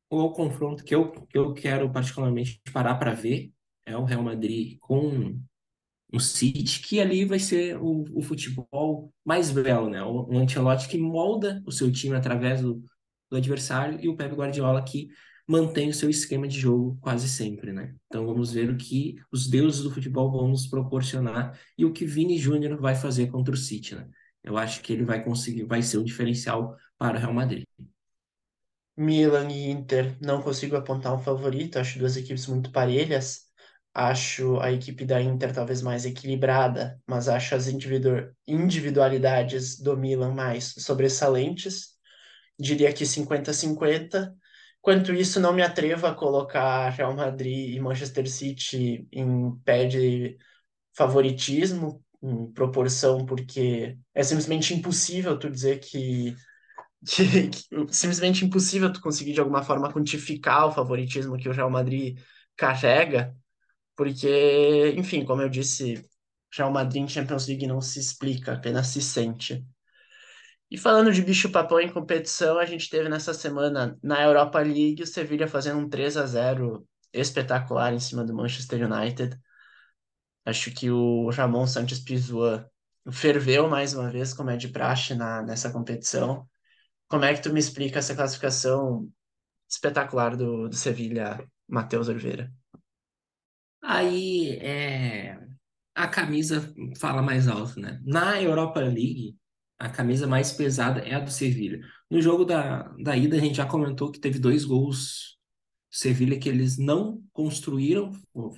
o 0.09 0.31
confronto 0.31 0.83
que 0.83 0.93
eu, 0.95 1.11
que 1.11 1.37
eu 1.37 1.53
quero 1.53 1.91
particularmente 1.91 2.61
parar 2.73 2.95
para 2.95 3.13
ver 3.13 3.51
é 3.85 3.95
o 3.95 4.03
Real 4.03 4.23
Madrid 4.23 4.77
com 4.79 5.39
o 6.11 6.19
City, 6.19 6.81
que 6.81 6.99
ali 6.99 7.25
vai 7.25 7.39
ser 7.39 7.77
o, 7.77 8.05
o 8.13 8.21
futebol 8.21 9.13
mais 9.23 9.51
belo, 9.51 9.89
né? 9.89 10.03
O, 10.03 10.25
o 10.27 10.37
Ancelotti 10.37 10.87
que 10.87 10.97
molda 10.97 11.61
o 11.65 11.71
seu 11.71 11.91
time 11.91 12.15
através 12.15 12.61
do, 12.61 12.83
do 13.29 13.37
adversário 13.37 13.99
e 14.01 14.07
o 14.09 14.15
Pep 14.15 14.33
Guardiola 14.35 14.83
que 14.83 15.09
mantém 15.47 15.89
o 15.89 15.93
seu 15.93 16.09
esquema 16.09 16.47
de 16.47 16.59
jogo 16.59 16.97
quase 17.01 17.27
sempre, 17.27 17.71
né? 17.73 17.95
Então 18.07 18.25
vamos 18.25 18.53
ver 18.53 18.69
o 18.69 18.77
que 18.77 19.15
os 19.31 19.47
deuses 19.47 19.81
do 19.81 19.91
futebol 19.91 20.31
vão 20.31 20.47
nos 20.47 20.67
proporcionar 20.67 21.59
e 21.77 21.85
o 21.85 21.91
que 21.93 22.05
Vini 22.05 22.37
Júnior 22.37 22.79
vai 22.79 22.95
fazer 22.95 23.27
contra 23.27 23.53
o 23.53 23.57
City, 23.57 23.95
né? 23.95 24.07
Eu 24.43 24.57
acho 24.57 24.81
que 24.81 24.93
ele 24.93 25.03
vai 25.03 25.23
conseguir, 25.23 25.63
vai 25.63 25.81
ser 25.81 25.97
um 25.97 26.03
diferencial 26.03 26.77
para 26.97 27.17
o 27.17 27.19
Real 27.19 27.33
Madrid. 27.33 27.65
Milan 28.95 29.49
e 29.49 29.71
Inter, 29.71 30.15
não 30.21 30.41
consigo 30.41 30.75
apontar 30.75 31.13
um 31.15 31.19
favorito, 31.19 31.79
acho 31.79 31.97
duas 31.97 32.15
equipes 32.17 32.45
muito 32.47 32.71
parelhas. 32.71 33.48
Acho 33.93 34.59
a 34.59 34.71
equipe 34.71 35.03
da 35.03 35.21
Inter 35.21 35.53
talvez 35.53 35.81
mais 35.81 36.05
equilibrada, 36.05 37.01
mas 37.07 37.27
acho 37.27 37.55
as 37.55 37.67
individualidades 38.47 39.79
do 39.79 39.97
Milan 39.97 40.33
mais 40.33 40.75
sobressalentes. 40.77 41.89
Diria 42.57 42.93
que 42.93 43.05
50-50. 43.05 44.33
Quanto 44.81 45.13
isso, 45.13 45.39
não 45.39 45.53
me 45.53 45.61
atrevo 45.61 46.07
a 46.07 46.15
colocar 46.15 46.89
Real 46.89 47.15
Madrid 47.15 47.75
e 47.75 47.79
Manchester 47.79 48.29
City 48.29 49.07
em 49.11 49.55
pé 49.65 49.85
de 49.85 50.37
favoritismo, 50.95 52.03
em 52.21 52.51
proporção, 52.51 53.25
porque 53.25 53.97
é 54.13 54.23
simplesmente 54.23 54.73
impossível 54.73 55.37
tu 55.37 55.49
dizer 55.49 55.79
que 55.79 56.35
que, 57.05 57.49
que 57.49 57.95
simplesmente 57.95 58.45
impossível 58.45 58.91
tu 58.91 59.01
conseguir 59.01 59.33
de 59.33 59.39
alguma 59.39 59.63
forma 59.63 59.91
quantificar 59.91 60.67
o 60.67 60.71
favoritismo 60.71 61.37
que 61.37 61.47
o 61.47 61.53
Real 61.53 61.69
Madrid 61.69 62.19
carrega, 62.57 63.35
porque, 63.99 64.93
enfim, 64.97 65.25
como 65.25 65.41
eu 65.41 65.49
disse, 65.49 66.07
Real 66.55 66.71
Madrid 66.71 67.03
em 67.03 67.07
Champions 67.09 67.47
League 67.47 67.67
não 67.67 67.81
se 67.81 67.99
explica, 67.99 68.53
apenas 68.53 68.87
se 68.87 69.01
sente. 69.01 69.61
E 70.71 70.77
falando 70.77 71.11
de 71.11 71.21
bicho-papão 71.21 71.81
em 71.81 71.91
competição, 71.91 72.57
a 72.57 72.65
gente 72.65 72.89
teve 72.89 73.09
nessa 73.09 73.33
semana 73.33 73.99
na 74.01 74.23
Europa 74.23 74.59
League 74.59 75.03
o 75.03 75.05
Sevilla 75.05 75.47
fazendo 75.49 75.79
um 75.79 75.89
3 75.89 76.15
a 76.15 76.25
0 76.25 76.87
espetacular 77.11 77.93
em 77.93 77.99
cima 77.99 78.23
do 78.23 78.33
Manchester 78.33 78.89
United. 78.89 79.37
Acho 80.45 80.71
que 80.71 80.89
o 80.89 81.29
Ramon 81.31 81.67
Santos 81.67 81.99
Pizjuan 81.99 82.65
ferveu 83.11 83.67
mais 83.67 83.93
uma 83.93 84.09
vez, 84.09 84.33
como 84.33 84.49
é 84.49 84.55
de 84.55 84.69
praxe 84.69 85.13
na, 85.13 85.41
nessa 85.41 85.73
competição. 85.73 86.47
Como 87.09 87.25
é 87.25 87.33
que 87.33 87.41
tu 87.41 87.51
me 87.51 87.59
explica 87.59 87.99
essa 87.99 88.15
classificação 88.15 89.11
espetacular 89.69 90.37
do, 90.37 90.69
do 90.69 90.75
Sevilha, 90.75 91.45
Matheus 91.67 92.07
Oliveira? 92.07 92.49
Aí 93.89 94.51
é, 94.61 95.35
a 95.95 96.07
camisa 96.07 96.71
fala 96.99 97.23
mais 97.23 97.47
alto, 97.47 97.79
né? 97.79 97.99
Na 98.05 98.39
Europa 98.39 98.79
League, 98.81 99.35
a 99.79 99.89
camisa 99.89 100.27
mais 100.27 100.51
pesada 100.51 100.99
é 100.99 101.15
a 101.15 101.19
do 101.19 101.31
Sevilha. 101.31 101.79
No 102.07 102.21
jogo 102.21 102.45
da, 102.45 102.83
da 102.99 103.17
ida, 103.17 103.35
a 103.35 103.39
gente 103.39 103.57
já 103.57 103.65
comentou 103.65 104.11
que 104.11 104.19
teve 104.19 104.37
dois 104.37 104.63
gols 104.63 105.39
do 105.91 105.97
Sevilha 105.97 106.37
que 106.37 106.47
eles 106.47 106.77
não 106.77 107.23
construíram, 107.33 108.11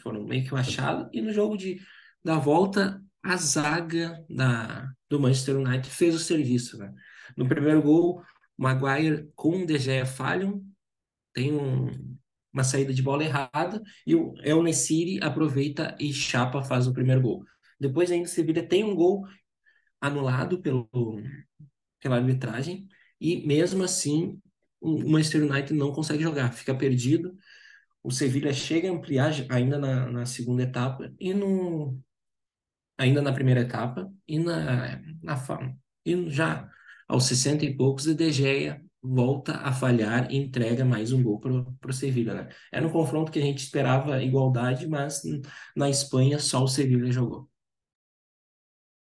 foram 0.03 0.25
meio 0.25 0.43
que 0.43 0.51
machado, 0.51 1.09
e 1.13 1.21
no 1.21 1.31
jogo 1.31 1.55
de, 1.55 1.79
da 2.21 2.37
volta, 2.37 3.01
a 3.23 3.37
zaga 3.37 4.21
da, 4.29 4.91
do 5.09 5.17
Manchester 5.17 5.55
United 5.55 5.89
fez 5.89 6.13
o 6.13 6.19
serviço, 6.19 6.77
né? 6.77 6.93
No 7.37 7.47
primeiro 7.47 7.81
gol, 7.81 8.21
Maguire 8.57 9.31
com 9.33 9.61
o 9.61 9.65
De 9.65 9.79
Gea 9.79 10.05
falham, 10.05 10.61
tem 11.33 11.53
um, 11.53 12.17
uma 12.53 12.63
saída 12.63 12.93
de 12.93 13.01
bola 13.01 13.23
errada 13.23 13.81
e 14.05 14.15
o 14.15 14.33
El 14.43 14.63
Nessiri 14.63 15.19
aproveita 15.21 15.95
e 15.99 16.13
chapa 16.13 16.61
faz 16.61 16.87
o 16.87 16.93
primeiro 16.93 17.21
gol. 17.21 17.45
Depois 17.79 18.11
ainda 18.11 18.27
o 18.27 18.31
Sevilla 18.31 18.63
tem 18.63 18.83
um 18.83 18.95
gol 18.95 19.25
anulado 19.99 20.61
pelo, 20.61 20.89
pela 21.99 22.17
arbitragem 22.17 22.87
e 23.19 23.45
mesmo 23.45 23.83
assim 23.83 24.39
o 24.79 24.97
Manchester 25.09 25.43
United 25.43 25.73
não 25.73 25.91
consegue 25.91 26.23
jogar, 26.23 26.51
fica 26.53 26.73
perdido. 26.75 27.35
O 28.03 28.11
Sevilla 28.11 28.51
chega 28.51 28.89
a 28.89 28.93
ampliar 28.93 29.31
ainda 29.49 29.77
na, 29.77 30.11
na 30.11 30.25
segunda 30.25 30.63
etapa 30.63 31.13
e 31.19 31.33
no 31.33 31.99
ainda 32.97 33.21
na 33.21 33.33
primeira 33.33 33.61
etapa 33.61 34.11
e 34.27 34.39
na, 34.39 34.99
na 35.23 35.35
e 36.05 36.29
já 36.29 36.69
aos 37.07 37.25
60 37.25 37.65
e 37.65 37.75
poucos, 37.75 38.07
e 38.07 38.13
De 38.13 38.31
Gea 38.31 38.81
volta 39.03 39.53
a 39.57 39.73
falhar 39.73 40.31
e 40.31 40.37
entrega 40.37 40.85
mais 40.85 41.11
um 41.11 41.23
gol 41.23 41.39
para 41.39 41.89
o 41.89 41.93
Sevilla. 41.93 42.33
Né? 42.35 42.49
Era 42.71 42.85
um 42.85 42.91
confronto 42.91 43.31
que 43.31 43.39
a 43.39 43.41
gente 43.41 43.59
esperava 43.59 44.21
igualdade, 44.21 44.87
mas 44.87 45.21
na 45.75 45.89
Espanha 45.89 46.37
só 46.39 46.63
o 46.63 46.67
Sevilla 46.67 47.11
jogou. 47.11 47.49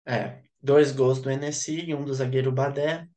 É, 0.04 0.42
dois 0.62 0.92
gols 0.92 1.20
do 1.20 1.30
NSI 1.30 1.86
e 1.86 1.94
um 1.94 2.04
do 2.04 2.14
zagueiro 2.14 2.52
Badé. 2.52 3.08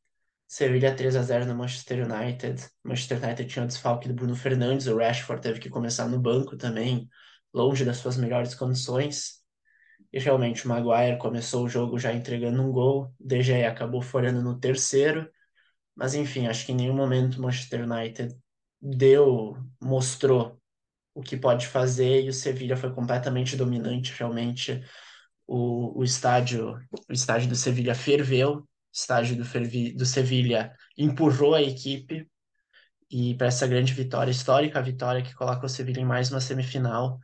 Sevilla 0.48 0.96
3 0.96 1.16
a 1.16 1.22
0 1.22 1.46
no 1.46 1.56
Manchester 1.56 2.10
United. 2.10 2.66
Manchester 2.84 3.24
United 3.24 3.48
tinha 3.48 3.64
o 3.64 3.68
desfalque 3.68 4.08
do 4.08 4.16
Bruno 4.16 4.36
Fernandes, 4.36 4.88
o 4.88 4.98
Rashford 4.98 5.44
teve 5.44 5.60
que 5.60 5.70
começar 5.70 6.08
no 6.08 6.20
banco 6.20 6.58
também, 6.58 7.08
longe 7.54 7.86
das 7.86 7.98
suas 7.98 8.18
melhores 8.18 8.56
condições. 8.56 9.44
E 10.12 10.18
realmente 10.18 10.66
o 10.66 10.70
Maguire 10.70 11.20
começou 11.20 11.66
o 11.66 11.70
jogo 11.70 12.00
já 12.00 12.12
entregando 12.12 12.64
um 12.64 12.72
gol, 12.72 13.14
o 13.20 13.28
De 13.28 13.44
Gea 13.44 13.70
acabou 13.70 14.02
falhando 14.02 14.42
no 14.42 14.60
terceiro, 14.60 15.30
mas 16.00 16.16
enfim, 16.16 16.48
acho 16.48 16.66
que 16.66 16.72
em 16.72 16.76
nenhum 16.76 16.96
momento 16.96 17.36
o 17.36 17.42
Manchester 17.42 17.84
United 17.84 18.34
deu, 18.82 19.58
mostrou 19.82 20.58
o 21.14 21.22
que 21.22 21.36
pode 21.36 21.68
fazer 21.68 22.24
e 22.24 22.30
o 22.30 22.34
Sevilla 22.34 22.78
foi 22.78 22.94
completamente 22.94 23.58
dominante, 23.58 24.14
realmente. 24.18 24.82
O, 25.46 26.00
o 26.00 26.04
estádio, 26.04 26.80
o 27.10 27.12
estádio 27.12 27.50
do 27.50 27.56
Sevilla 27.56 27.94
ferveu, 27.94 28.60
o 28.60 28.68
estádio 28.94 29.36
do, 29.36 29.44
Fervi, 29.44 29.92
do 29.94 30.06
Sevilla 30.06 30.72
empurrou 30.98 31.54
a 31.54 31.62
equipe. 31.62 32.26
E 33.12 33.36
para 33.36 33.48
essa 33.48 33.68
grande 33.68 33.94
vitória, 33.94 34.32
histórica 34.32 34.82
vitória 34.82 35.22
que 35.22 35.34
coloca 35.36 35.66
o 35.66 35.70
Sevilla 35.70 36.00
em 36.00 36.06
mais 36.06 36.32
uma 36.32 36.40
semifinal, 36.40 37.20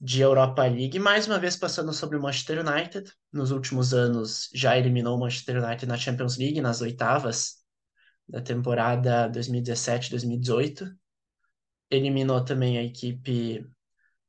de 0.00 0.20
Europa 0.20 0.64
League, 0.64 0.98
mais 0.98 1.26
uma 1.26 1.38
vez 1.38 1.56
passando 1.56 1.92
sobre 1.92 2.16
o 2.16 2.22
Manchester 2.22 2.66
United. 2.66 3.12
Nos 3.32 3.50
últimos 3.52 3.92
anos 3.92 4.48
já 4.54 4.76
eliminou 4.76 5.16
o 5.16 5.20
Manchester 5.20 5.62
United 5.62 5.86
na 5.86 5.96
Champions 5.96 6.36
League, 6.36 6.60
nas 6.60 6.80
oitavas 6.80 7.57
da 8.28 8.40
temporada 8.40 9.28
2017-2018. 9.30 10.94
Eliminou 11.90 12.44
também 12.44 12.78
a 12.78 12.82
equipe 12.82 13.66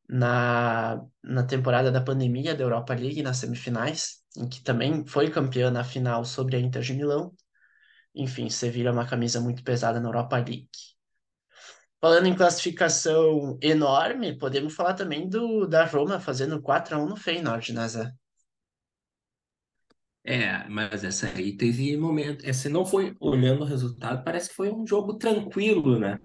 na, 0.07 1.05
na 1.23 1.43
temporada 1.43 1.91
da 1.91 2.01
pandemia 2.01 2.55
da 2.55 2.63
Europa 2.63 2.93
League, 2.93 3.21
nas 3.21 3.37
semifinais, 3.37 4.23
em 4.37 4.47
que 4.47 4.61
também 4.61 5.05
foi 5.05 5.29
campeã 5.29 5.69
na 5.69 5.83
final 5.83 6.23
sobre 6.25 6.55
a 6.55 6.59
Inter 6.59 6.81
de 6.81 6.93
Milão. 6.93 7.33
Enfim, 8.15 8.49
Sevilla 8.49 8.89
é 8.89 8.93
uma 8.93 9.07
camisa 9.07 9.39
muito 9.39 9.63
pesada 9.63 9.99
na 9.99 10.07
Europa 10.07 10.37
League. 10.37 10.69
Falando 12.01 12.27
em 12.27 12.35
classificação 12.35 13.57
enorme, 13.61 14.37
podemos 14.37 14.73
falar 14.73 14.93
também 14.93 15.27
do 15.27 15.67
da 15.67 15.85
Roma 15.85 16.19
fazendo 16.19 16.61
4 16.61 16.95
a 16.95 16.99
1 16.99 17.05
no 17.05 17.15
Feyenoord, 17.17 17.73
né, 17.73 17.87
Zé? 17.87 18.13
É, 20.29 20.67
mas 20.69 21.03
essa 21.03 21.27
aí 21.27 21.57
teve 21.57 21.97
momento. 21.97 22.45
Essa 22.45 22.69
não 22.69 22.85
foi 22.85 23.15
olhando 23.19 23.61
o 23.63 23.65
resultado, 23.65 24.23
parece 24.23 24.49
que 24.49 24.55
foi 24.55 24.71
um 24.71 24.85
jogo 24.85 25.17
tranquilo, 25.17 25.97
né? 25.97 26.19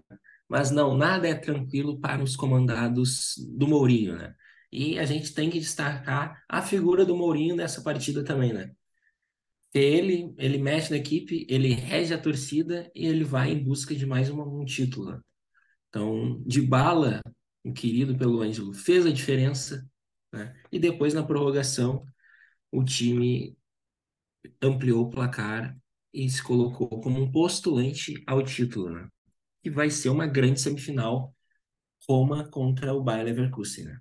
Mas 0.47 0.71
não, 0.71 0.95
nada 0.95 1.27
é 1.27 1.35
tranquilo 1.35 1.99
para 1.99 2.23
os 2.23 2.37
comandados 2.37 3.35
do 3.57 3.67
Mourinho, 3.67 4.15
né? 4.17 4.35
E 4.71 4.99
a 4.99 5.07
gente 5.07 5.33
tem 5.33 5.49
que 5.49 5.59
destacar 5.59 6.45
a 6.47 6.61
figura 6.61 7.07
do 7.07 7.17
Mourinho 7.17 7.57
nessa 7.57 7.83
partida 7.83 8.23
também, 8.23 8.53
né? 8.53 8.73
Ele, 9.73 10.35
ele 10.37 10.59
mexe 10.59 10.91
na 10.91 10.99
equipe, 10.99 11.47
ele 11.49 11.73
rege 11.73 12.13
a 12.13 12.19
torcida 12.19 12.91
e 12.95 13.07
ele 13.07 13.25
vai 13.25 13.53
em 13.53 13.65
busca 13.65 13.95
de 13.95 14.05
mais 14.05 14.29
um 14.29 14.65
título. 14.67 15.13
né? 15.13 15.21
Então, 15.89 16.43
de 16.47 16.61
bala, 16.61 17.23
o 17.65 17.73
querido 17.73 18.15
pelo 18.19 18.43
Ângelo, 18.43 18.75
fez 18.75 19.07
a 19.07 19.11
diferença, 19.13 19.83
né? 20.31 20.55
E 20.71 20.79
depois 20.79 21.15
na 21.15 21.23
prorrogação, 21.25 22.05
o 22.71 22.85
time 22.85 23.57
ampliou 24.63 25.05
o 25.05 25.11
placar 25.11 25.77
e 26.13 26.29
se 26.31 26.43
colocou 26.43 26.89
como 27.01 27.21
um 27.21 27.31
postulante 27.31 28.23
ao 28.27 28.43
título, 28.43 28.91
né? 28.91 29.09
Vai 29.73 29.91
ser 29.91 30.11
uma 30.11 30.27
grande 30.27 30.61
semifinal, 30.61 31.35
Roma 32.09 32.49
contra 32.49 32.93
o 32.95 33.03
Bayer 33.03 33.25
Leverkusen, 33.25 33.87
né? 33.87 33.99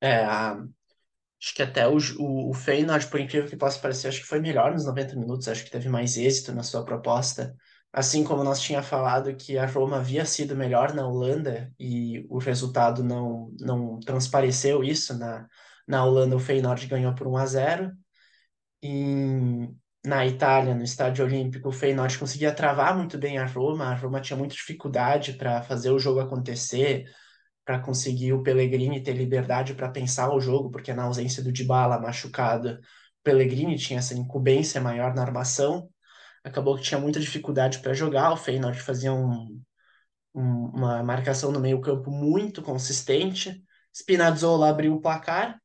É, 0.00 0.24
acho 0.24 1.54
que 1.54 1.62
até 1.62 1.86
o, 1.86 1.98
o, 2.18 2.50
o 2.50 2.54
Feyenoord, 2.54 3.06
por 3.08 3.20
incrível 3.20 3.48
que 3.48 3.56
possa 3.56 3.80
parecer, 3.80 4.08
acho 4.08 4.20
que 4.20 4.26
foi 4.26 4.40
melhor 4.40 4.72
nos 4.72 4.86
90 4.86 5.16
minutos, 5.16 5.48
acho 5.48 5.64
que 5.64 5.70
teve 5.70 5.88
mais 5.88 6.16
êxito 6.16 6.52
na 6.52 6.62
sua 6.62 6.84
proposta. 6.84 7.54
Assim 7.92 8.22
como 8.22 8.44
nós 8.44 8.60
tinha 8.60 8.82
falado 8.82 9.34
que 9.34 9.56
a 9.58 9.66
Roma 9.66 9.96
havia 9.98 10.24
sido 10.24 10.54
melhor 10.54 10.94
na 10.94 11.06
Holanda 11.06 11.72
e 11.78 12.24
o 12.28 12.38
resultado 12.38 13.02
não, 13.02 13.50
não 13.60 13.98
transpareceu 14.00 14.84
isso, 14.84 15.16
na, 15.18 15.48
na 15.88 16.04
Holanda 16.04 16.36
o 16.36 16.40
Feyenoord 16.40 16.86
ganhou 16.86 17.14
por 17.14 17.26
1 17.26 17.36
a 17.38 17.46
0 17.46 17.92
em, 18.82 19.74
na 20.04 20.26
Itália, 20.26 20.74
no 20.74 20.84
Estádio 20.84 21.24
Olímpico, 21.24 21.68
o 21.68 21.72
Feyenoord 21.72 22.18
conseguia 22.18 22.52
travar 22.52 22.96
muito 22.96 23.18
bem 23.18 23.38
a 23.38 23.46
Roma, 23.46 23.86
a 23.86 23.94
Roma 23.94 24.20
tinha 24.20 24.36
muita 24.36 24.54
dificuldade 24.54 25.32
para 25.32 25.62
fazer 25.62 25.90
o 25.90 25.98
jogo 25.98 26.20
acontecer, 26.20 27.04
para 27.64 27.80
conseguir 27.80 28.32
o 28.32 28.42
Pellegrini 28.42 29.02
ter 29.02 29.14
liberdade 29.14 29.74
para 29.74 29.90
pensar 29.90 30.32
o 30.32 30.40
jogo, 30.40 30.70
porque 30.70 30.92
na 30.92 31.04
ausência 31.04 31.42
do 31.42 31.52
Dybala 31.52 32.00
machucado, 32.00 32.70
o 32.74 32.78
Pellegrini 33.22 33.76
tinha 33.76 33.98
essa 33.98 34.14
incumbência 34.14 34.80
maior 34.80 35.14
na 35.14 35.22
armação, 35.22 35.88
acabou 36.44 36.76
que 36.76 36.82
tinha 36.82 37.00
muita 37.00 37.20
dificuldade 37.20 37.80
para 37.80 37.94
jogar, 37.94 38.32
o 38.32 38.36
Feyenoord 38.36 38.80
fazia 38.80 39.12
um, 39.12 39.60
um, 40.34 40.66
uma 40.74 41.02
marcação 41.02 41.50
no 41.50 41.60
meio 41.60 41.80
campo 41.80 42.10
muito 42.10 42.62
consistente, 42.62 43.62
Spinazzola 43.92 44.70
abriu 44.70 44.94
o 44.94 45.00
placar, 45.00 45.60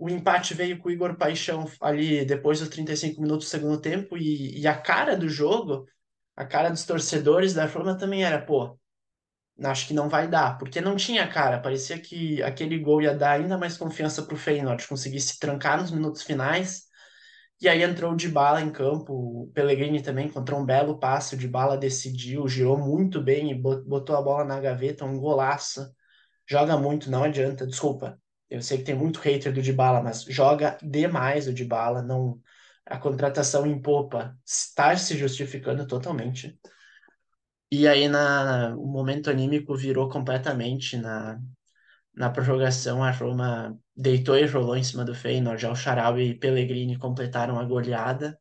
o 0.00 0.08
empate 0.08 0.54
veio 0.54 0.78
com 0.78 0.88
o 0.88 0.92
Igor 0.92 1.14
Paixão 1.16 1.70
ali 1.80 2.24
depois 2.24 2.58
dos 2.60 2.70
35 2.70 3.20
minutos 3.20 3.46
do 3.46 3.50
segundo 3.50 3.80
tempo 3.80 4.16
e, 4.16 4.58
e 4.58 4.66
a 4.66 4.74
cara 4.74 5.14
do 5.16 5.28
jogo, 5.28 5.86
a 6.34 6.44
cara 6.46 6.70
dos 6.70 6.86
torcedores 6.86 7.52
da 7.52 7.66
Roma 7.66 7.98
também 7.98 8.24
era, 8.24 8.40
pô, 8.40 8.78
acho 9.62 9.86
que 9.86 9.94
não 9.94 10.08
vai 10.08 10.26
dar, 10.26 10.56
porque 10.58 10.80
não 10.80 10.96
tinha 10.96 11.28
cara, 11.28 11.60
parecia 11.60 11.98
que 12.00 12.42
aquele 12.42 12.78
gol 12.78 13.02
ia 13.02 13.14
dar 13.14 13.32
ainda 13.32 13.58
mais 13.58 13.76
confiança 13.76 14.22
pro 14.22 14.36
Feyenoord, 14.38 14.88
conseguir 14.88 15.20
se 15.20 15.38
trancar 15.38 15.78
nos 15.80 15.90
minutos 15.90 16.22
finais. 16.22 16.88
E 17.60 17.68
aí 17.68 17.82
entrou 17.82 18.12
o 18.12 18.16
Dybala 18.16 18.62
em 18.62 18.72
campo, 18.72 19.12
o 19.12 19.50
Pellegrini 19.52 20.02
também 20.02 20.26
encontrou 20.28 20.60
um 20.60 20.64
belo 20.64 20.98
passe, 20.98 21.34
o 21.34 21.38
Dybala 21.38 21.76
decidiu, 21.76 22.48
girou 22.48 22.78
muito 22.78 23.20
bem 23.22 23.50
e 23.50 23.54
botou 23.54 24.16
a 24.16 24.22
bola 24.22 24.44
na 24.44 24.58
gaveta, 24.60 25.04
um 25.04 25.18
golaço. 25.18 25.86
Joga 26.48 26.78
muito, 26.78 27.10
não 27.10 27.24
adianta, 27.24 27.66
desculpa. 27.66 28.18
Eu 28.50 28.62
sei 28.62 28.78
que 28.78 28.84
tem 28.84 28.94
muito 28.94 29.20
hater 29.20 29.52
do 29.52 29.62
Dybala, 29.62 30.02
mas 30.02 30.24
joga 30.24 30.76
demais 30.82 31.46
o 31.48 31.54
Dybala, 31.54 32.02
não 32.02 32.40
a 32.86 32.98
contratação 32.98 33.66
em 33.66 33.80
popa 33.80 34.36
está 34.44 34.96
se 34.96 35.16
justificando 35.16 35.86
totalmente. 35.86 36.58
E 37.70 37.86
aí 37.88 38.08
na 38.08 38.74
o 38.76 38.86
momento 38.86 39.30
anímico 39.30 39.76
virou 39.76 40.08
completamente 40.08 40.96
na 40.96 41.40
na 42.14 42.30
prorrogação 42.30 43.02
a 43.04 43.10
Roma 43.10 43.78
deitou 43.96 44.36
e 44.36 44.46
rolou 44.46 44.76
em 44.76 44.84
cima 44.84 45.04
do 45.04 45.14
Feyenoord, 45.14 45.66
o 45.66 45.74
Shaarawy 45.74 46.30
e 46.30 46.34
Pellegrini 46.38 46.98
completaram 46.98 47.58
a 47.58 47.64
goleada. 47.64 48.38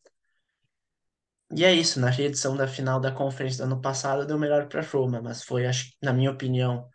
E 1.56 1.63
é 1.65 1.74
isso, 1.74 2.00
na 2.00 2.10
reedição 2.10 2.56
da 2.56 2.67
final 2.67 3.00
da 3.00 3.12
Conferência 3.12 3.65
do 3.65 3.74
ano 3.74 3.82
passado 3.82 4.26
deu 4.26 4.38
melhor 4.38 4.67
para 4.67 4.82
Roma, 4.82 5.22
mas 5.22 5.43
foi, 5.43 5.63
na 6.02 6.13
minha 6.13 6.32
opinião, 6.32 6.88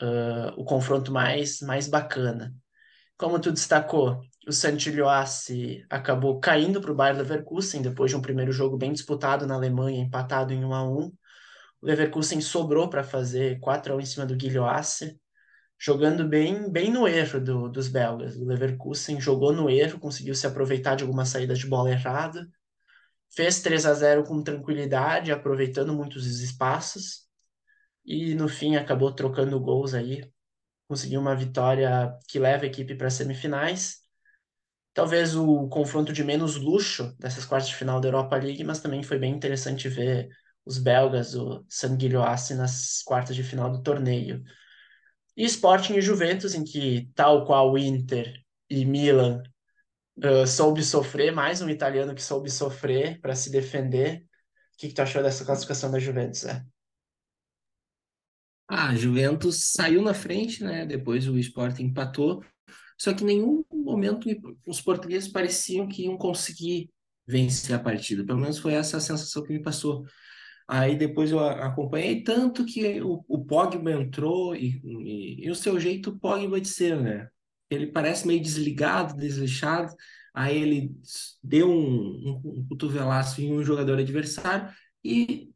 uh, 0.00 0.52
o 0.56 0.64
confronto 0.64 1.12
mais, 1.12 1.60
mais 1.60 1.88
bacana. 1.88 2.54
Como 3.16 3.38
tu 3.38 3.52
destacou, 3.52 4.20
o 4.46 4.52
Santilhoassi 4.52 5.84
acabou 5.90 6.40
caindo 6.40 6.80
para 6.80 6.90
o 6.90 6.94
Bayer 6.94 7.16
Leverkusen 7.16 7.82
depois 7.82 8.10
de 8.10 8.16
um 8.16 8.22
primeiro 8.22 8.50
jogo 8.52 8.76
bem 8.76 8.92
disputado 8.92 9.46
na 9.46 9.54
Alemanha, 9.54 10.00
empatado 10.00 10.52
em 10.52 10.64
1 10.64 10.74
a 10.74 10.88
1. 10.88 10.98
O 11.02 11.12
Leverkusen 11.82 12.40
sobrou 12.40 12.88
para 12.88 13.04
fazer 13.04 13.58
4 13.60 13.92
a 13.92 13.96
1 13.96 14.00
em 14.00 14.06
cima 14.06 14.26
do 14.26 14.36
Guilhoassi, 14.36 15.18
jogando 15.78 16.26
bem, 16.26 16.70
bem 16.70 16.90
no 16.90 17.06
erro 17.06 17.40
do, 17.40 17.68
dos 17.68 17.88
belgas. 17.88 18.36
O 18.36 18.44
Leverkusen 18.44 19.20
jogou 19.20 19.52
no 19.52 19.68
erro, 19.68 19.98
conseguiu 19.98 20.34
se 20.34 20.46
aproveitar 20.46 20.94
de 20.94 21.04
algumas 21.04 21.28
saídas 21.28 21.58
de 21.58 21.66
bola 21.66 21.90
errada, 21.90 22.48
fez 23.34 23.60
3 23.60 23.86
a 23.86 23.94
0 23.94 24.24
com 24.24 24.42
tranquilidade, 24.42 25.30
aproveitando 25.30 25.94
muitos 25.94 26.40
espaços 26.40 27.29
e 28.04 28.34
no 28.34 28.48
fim 28.48 28.76
acabou 28.76 29.12
trocando 29.12 29.60
gols 29.60 29.94
aí, 29.94 30.22
conseguiu 30.88 31.20
uma 31.20 31.36
vitória 31.36 32.12
que 32.28 32.38
leva 32.38 32.64
a 32.64 32.66
equipe 32.66 32.94
para 32.94 33.08
as 33.08 33.14
semifinais. 33.14 34.00
Talvez 34.92 35.36
o 35.36 35.68
confronto 35.68 36.12
de 36.12 36.24
menos 36.24 36.56
luxo 36.56 37.14
dessas 37.18 37.44
quartas 37.44 37.68
de 37.68 37.76
final 37.76 38.00
da 38.00 38.08
Europa 38.08 38.36
League, 38.36 38.64
mas 38.64 38.80
também 38.80 39.02
foi 39.02 39.18
bem 39.18 39.32
interessante 39.32 39.88
ver 39.88 40.28
os 40.64 40.78
belgas, 40.78 41.34
o 41.34 41.64
Sanguilhoassi, 41.68 42.54
nas 42.54 43.02
quartas 43.02 43.36
de 43.36 43.42
final 43.42 43.70
do 43.70 43.82
torneio. 43.82 44.42
E 45.36 45.44
Sporting 45.44 45.94
e 45.94 46.02
Juventus, 46.02 46.54
em 46.54 46.64
que, 46.64 47.10
tal 47.14 47.46
qual 47.46 47.78
Inter 47.78 48.34
e 48.68 48.84
Milan, 48.84 49.42
uh, 50.18 50.46
soube 50.46 50.82
sofrer, 50.82 51.32
mais 51.32 51.62
um 51.62 51.68
italiano 51.68 52.14
que 52.14 52.22
soube 52.22 52.50
sofrer 52.50 53.20
para 53.20 53.34
se 53.34 53.50
defender. 53.50 54.24
O 54.74 54.78
que, 54.78 54.88
que 54.88 54.94
tu 54.94 55.02
achou 55.02 55.22
dessa 55.22 55.44
classificação 55.44 55.90
da 55.90 55.98
Juventus? 55.98 56.44
É? 56.44 56.64
A 58.70 58.94
Juventus 58.94 59.72
saiu 59.72 60.00
na 60.00 60.14
frente, 60.14 60.62
né? 60.62 60.86
Depois 60.86 61.26
o 61.26 61.36
Sporting 61.36 61.82
empatou. 61.86 62.40
Só 62.96 63.12
que 63.12 63.24
em 63.24 63.26
nenhum 63.26 63.64
momento 63.72 64.28
os 64.64 64.80
portugueses 64.80 65.28
pareciam 65.28 65.88
que 65.88 66.04
iam 66.04 66.16
conseguir 66.16 66.88
vencer 67.26 67.74
a 67.74 67.80
partida. 67.80 68.24
Pelo 68.24 68.38
menos 68.38 68.58
foi 68.58 68.74
essa 68.74 68.98
a 68.98 69.00
sensação 69.00 69.42
que 69.42 69.52
me 69.52 69.60
passou. 69.60 70.04
Aí 70.68 70.96
depois 70.96 71.32
eu 71.32 71.40
acompanhei 71.40 72.22
tanto 72.22 72.64
que 72.64 73.02
o, 73.02 73.24
o 73.26 73.44
Pogba 73.44 73.90
entrou 73.90 74.54
e, 74.54 74.80
e, 74.84 75.46
e, 75.46 75.50
o 75.50 75.54
seu 75.56 75.80
jeito 75.80 76.16
Pogba 76.20 76.60
de 76.60 76.68
ser, 76.68 76.96
né? 77.00 77.28
Ele 77.68 77.88
parece 77.88 78.24
meio 78.24 78.40
desligado, 78.40 79.16
desleixado. 79.16 79.92
Aí 80.32 80.56
ele 80.56 80.92
deu 81.42 81.68
um, 81.68 82.40
um, 82.44 82.60
um 82.60 82.66
cotovelaço 82.68 83.40
em 83.40 83.52
um 83.52 83.64
jogador 83.64 83.98
adversário 83.98 84.72
e 85.02 85.50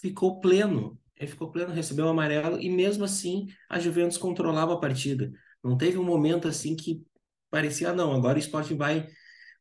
ficou 0.00 0.40
pleno. 0.40 0.98
Ele 1.20 1.30
ficou 1.30 1.52
pleno, 1.52 1.72
recebeu 1.72 2.06
o 2.06 2.08
amarelo 2.08 2.58
e 2.58 2.70
mesmo 2.70 3.04
assim 3.04 3.46
a 3.68 3.78
Juventus 3.78 4.16
controlava 4.16 4.72
a 4.74 4.80
partida. 4.80 5.30
Não 5.62 5.76
teve 5.76 5.98
um 5.98 6.02
momento 6.02 6.48
assim 6.48 6.74
que 6.74 7.04
parecia, 7.50 7.90
ah, 7.90 7.94
não, 7.94 8.14
agora 8.14 8.38
o 8.38 8.40
Sporting 8.40 8.76
vai 8.76 9.06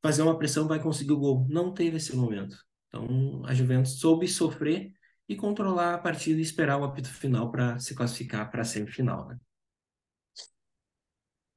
fazer 0.01 0.21
uma 0.21 0.37
pressão, 0.37 0.67
vai 0.69 0.81
conseguir 0.81 1.11
o 1.11 1.19
gol. 1.19 1.45
Não 1.49 1.73
teve 1.73 1.97
esse 1.97 2.15
momento. 2.15 2.57
Então 2.87 3.45
a 3.45 3.53
Juventus 3.53 3.99
soube 3.99 4.25
sofrer 4.27 4.93
e 5.27 5.35
controlar 5.35 5.95
a 5.95 5.97
partida 5.97 6.39
e 6.39 6.41
esperar 6.41 6.79
o 6.79 6.85
apito 6.85 7.09
final 7.09 7.51
para 7.51 7.77
se 7.77 7.93
classificar 7.93 8.49
para 8.49 8.61
a 8.61 8.65
semifinal, 8.65 9.27
né? 9.27 9.37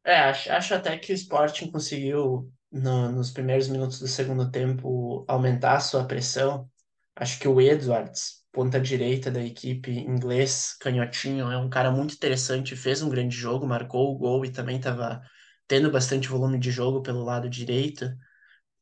É, 0.05 0.17
acho, 0.19 0.51
acho 0.51 0.75
até 0.75 0.99
que 0.99 1.13
o 1.13 1.15
Sporting 1.15 1.71
conseguiu, 1.71 2.53
no, 2.73 3.13
nos 3.13 3.31
primeiros 3.31 3.69
minutos 3.69 4.01
do 4.01 4.09
segundo 4.09 4.51
tempo, 4.51 5.25
aumentar 5.29 5.77
a 5.77 5.81
sua 5.81 6.05
pressão. 6.07 6.69
Acho 7.15 7.39
que 7.39 7.47
o 7.47 7.61
Edwards, 7.61 8.42
ponta 8.53 8.81
direita 8.81 9.31
da 9.31 9.43
equipe 9.43 9.91
inglês, 9.91 10.77
canhotinho, 10.81 11.51
é 11.51 11.57
um 11.59 11.71
cara 11.71 11.91
muito 11.91 12.15
interessante, 12.15 12.77
fez 12.77 13.03
um 13.03 13.09
grande 13.09 13.37
jogo, 13.37 13.67
marcou 13.67 14.15
o 14.15 14.19
gol 14.19 14.45
e 14.45 14.53
também 14.53 14.77
estava 14.77 15.23
tendo 15.67 15.91
bastante 15.91 16.29
volume 16.29 16.59
de 16.59 16.71
jogo 16.71 17.03
pelo 17.03 17.25
lado 17.25 17.49
direito, 17.49 18.11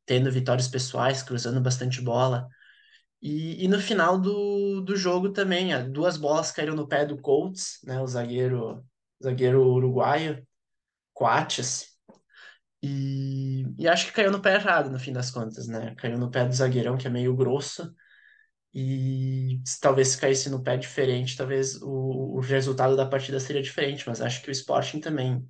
tendo 0.07 0.31
vitórias 0.33 0.69
pessoais, 0.69 1.23
cruzando 1.23 1.61
bastante 1.61 2.01
bola. 2.01 2.49
E, 3.23 3.65
e 3.65 3.69
no 3.69 3.81
final 3.81 4.19
do, 4.19 4.81
do 4.83 4.97
jogo 4.97 5.31
também, 5.33 5.71
duas 5.93 6.17
bolas 6.17 6.53
caíram 6.53 6.75
no 6.77 6.89
pé 6.89 7.07
do 7.07 7.19
Colts, 7.21 7.81
né, 7.85 8.01
o 8.01 8.07
zagueiro, 8.07 8.85
zagueiro 9.23 9.63
uruguaio, 9.63 10.47
Coates, 11.15 11.91
e, 12.83 13.65
e 13.79 13.89
acho 13.89 14.07
que 14.07 14.13
caiu 14.13 14.31
no 14.31 14.41
pé 14.41 14.55
errado 14.55 14.91
no 14.91 14.99
fim 14.99 15.13
das 15.13 15.31
contas, 15.31 15.67
né? 15.69 15.95
Caiu 15.97 16.19
no 16.19 16.31
pé 16.31 16.47
do 16.47 16.55
zagueirão, 16.55 16.97
que 16.97 17.07
é 17.07 17.11
meio 17.11 17.37
grosso, 17.37 17.95
e 18.73 19.61
talvez 19.81 20.09
se 20.09 20.19
caísse 20.19 20.49
no 20.49 20.63
pé 20.63 20.77
diferente, 20.77 21.37
talvez 21.37 21.81
o, 21.83 22.37
o 22.37 22.41
resultado 22.41 22.97
da 22.97 23.05
partida 23.07 23.41
seria 23.41 23.63
diferente, 23.63 24.09
mas 24.09 24.21
acho 24.21 24.43
que 24.43 24.49
o 24.49 24.53
Sporting 24.53 25.01
também 25.01 25.45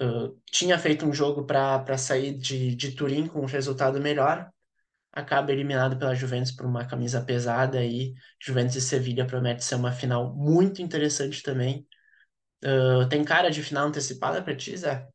uh, 0.00 0.38
tinha 0.50 0.78
feito 0.78 1.06
um 1.06 1.12
jogo 1.12 1.44
para 1.46 1.96
sair 1.96 2.36
de, 2.36 2.74
de 2.74 2.92
Turim 2.92 3.26
com 3.26 3.40
um 3.40 3.46
resultado 3.46 4.00
melhor, 4.00 4.50
acaba 5.10 5.52
eliminado 5.52 5.98
pela 5.98 6.14
Juventus 6.14 6.52
por 6.52 6.66
uma 6.66 6.86
camisa 6.86 7.22
pesada 7.22 7.78
aí. 7.78 8.14
Juventus 8.40 8.76
e 8.76 8.80
Sevilha 8.80 9.26
promete 9.26 9.64
ser 9.64 9.74
uma 9.74 9.92
final 9.92 10.34
muito 10.34 10.80
interessante 10.80 11.42
também. 11.42 11.86
Uh, 12.64 13.06
tem 13.08 13.24
cara 13.24 13.50
de 13.50 13.62
final 13.62 13.88
antecipada 13.88 14.42
para 14.42 14.56
ti, 14.56 14.76
Zé? 14.76 15.06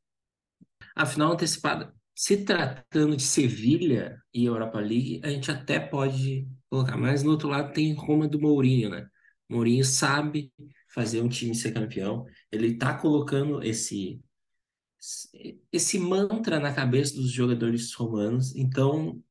A 0.96 1.06
final 1.06 1.32
antecipada, 1.32 1.94
se 2.16 2.44
tratando 2.44 3.16
de 3.16 3.24
Sevilha 3.24 4.20
e 4.34 4.46
Europa 4.46 4.80
League, 4.80 5.22
a 5.24 5.30
gente 5.30 5.50
até 5.50 5.80
pode 5.80 6.48
colocar, 6.70 6.98
mas 6.98 7.24
no 7.24 7.32
outro 7.32 7.50
lado 7.50 7.74
tem 7.74 7.94
Roma 7.94 8.28
do 8.28 8.40
Mourinho, 8.40 8.90
né? 8.90 9.08
Mourinho 9.50 9.84
sabe 9.86 10.52
fazer 10.94 11.22
um 11.22 11.30
time 11.30 11.56
ser 11.56 11.74
campeão. 11.74 12.26
Ele 12.52 12.78
tá 12.78 12.94
colocando 12.98 13.64
esse 13.64 14.22
esse 15.72 16.00
mantra 16.00 16.60
na 16.60 16.74
cabeça 16.74 17.16
dos 17.16 17.32
jogadores 17.32 17.94
romanos. 17.94 18.56
Então, 18.56 19.22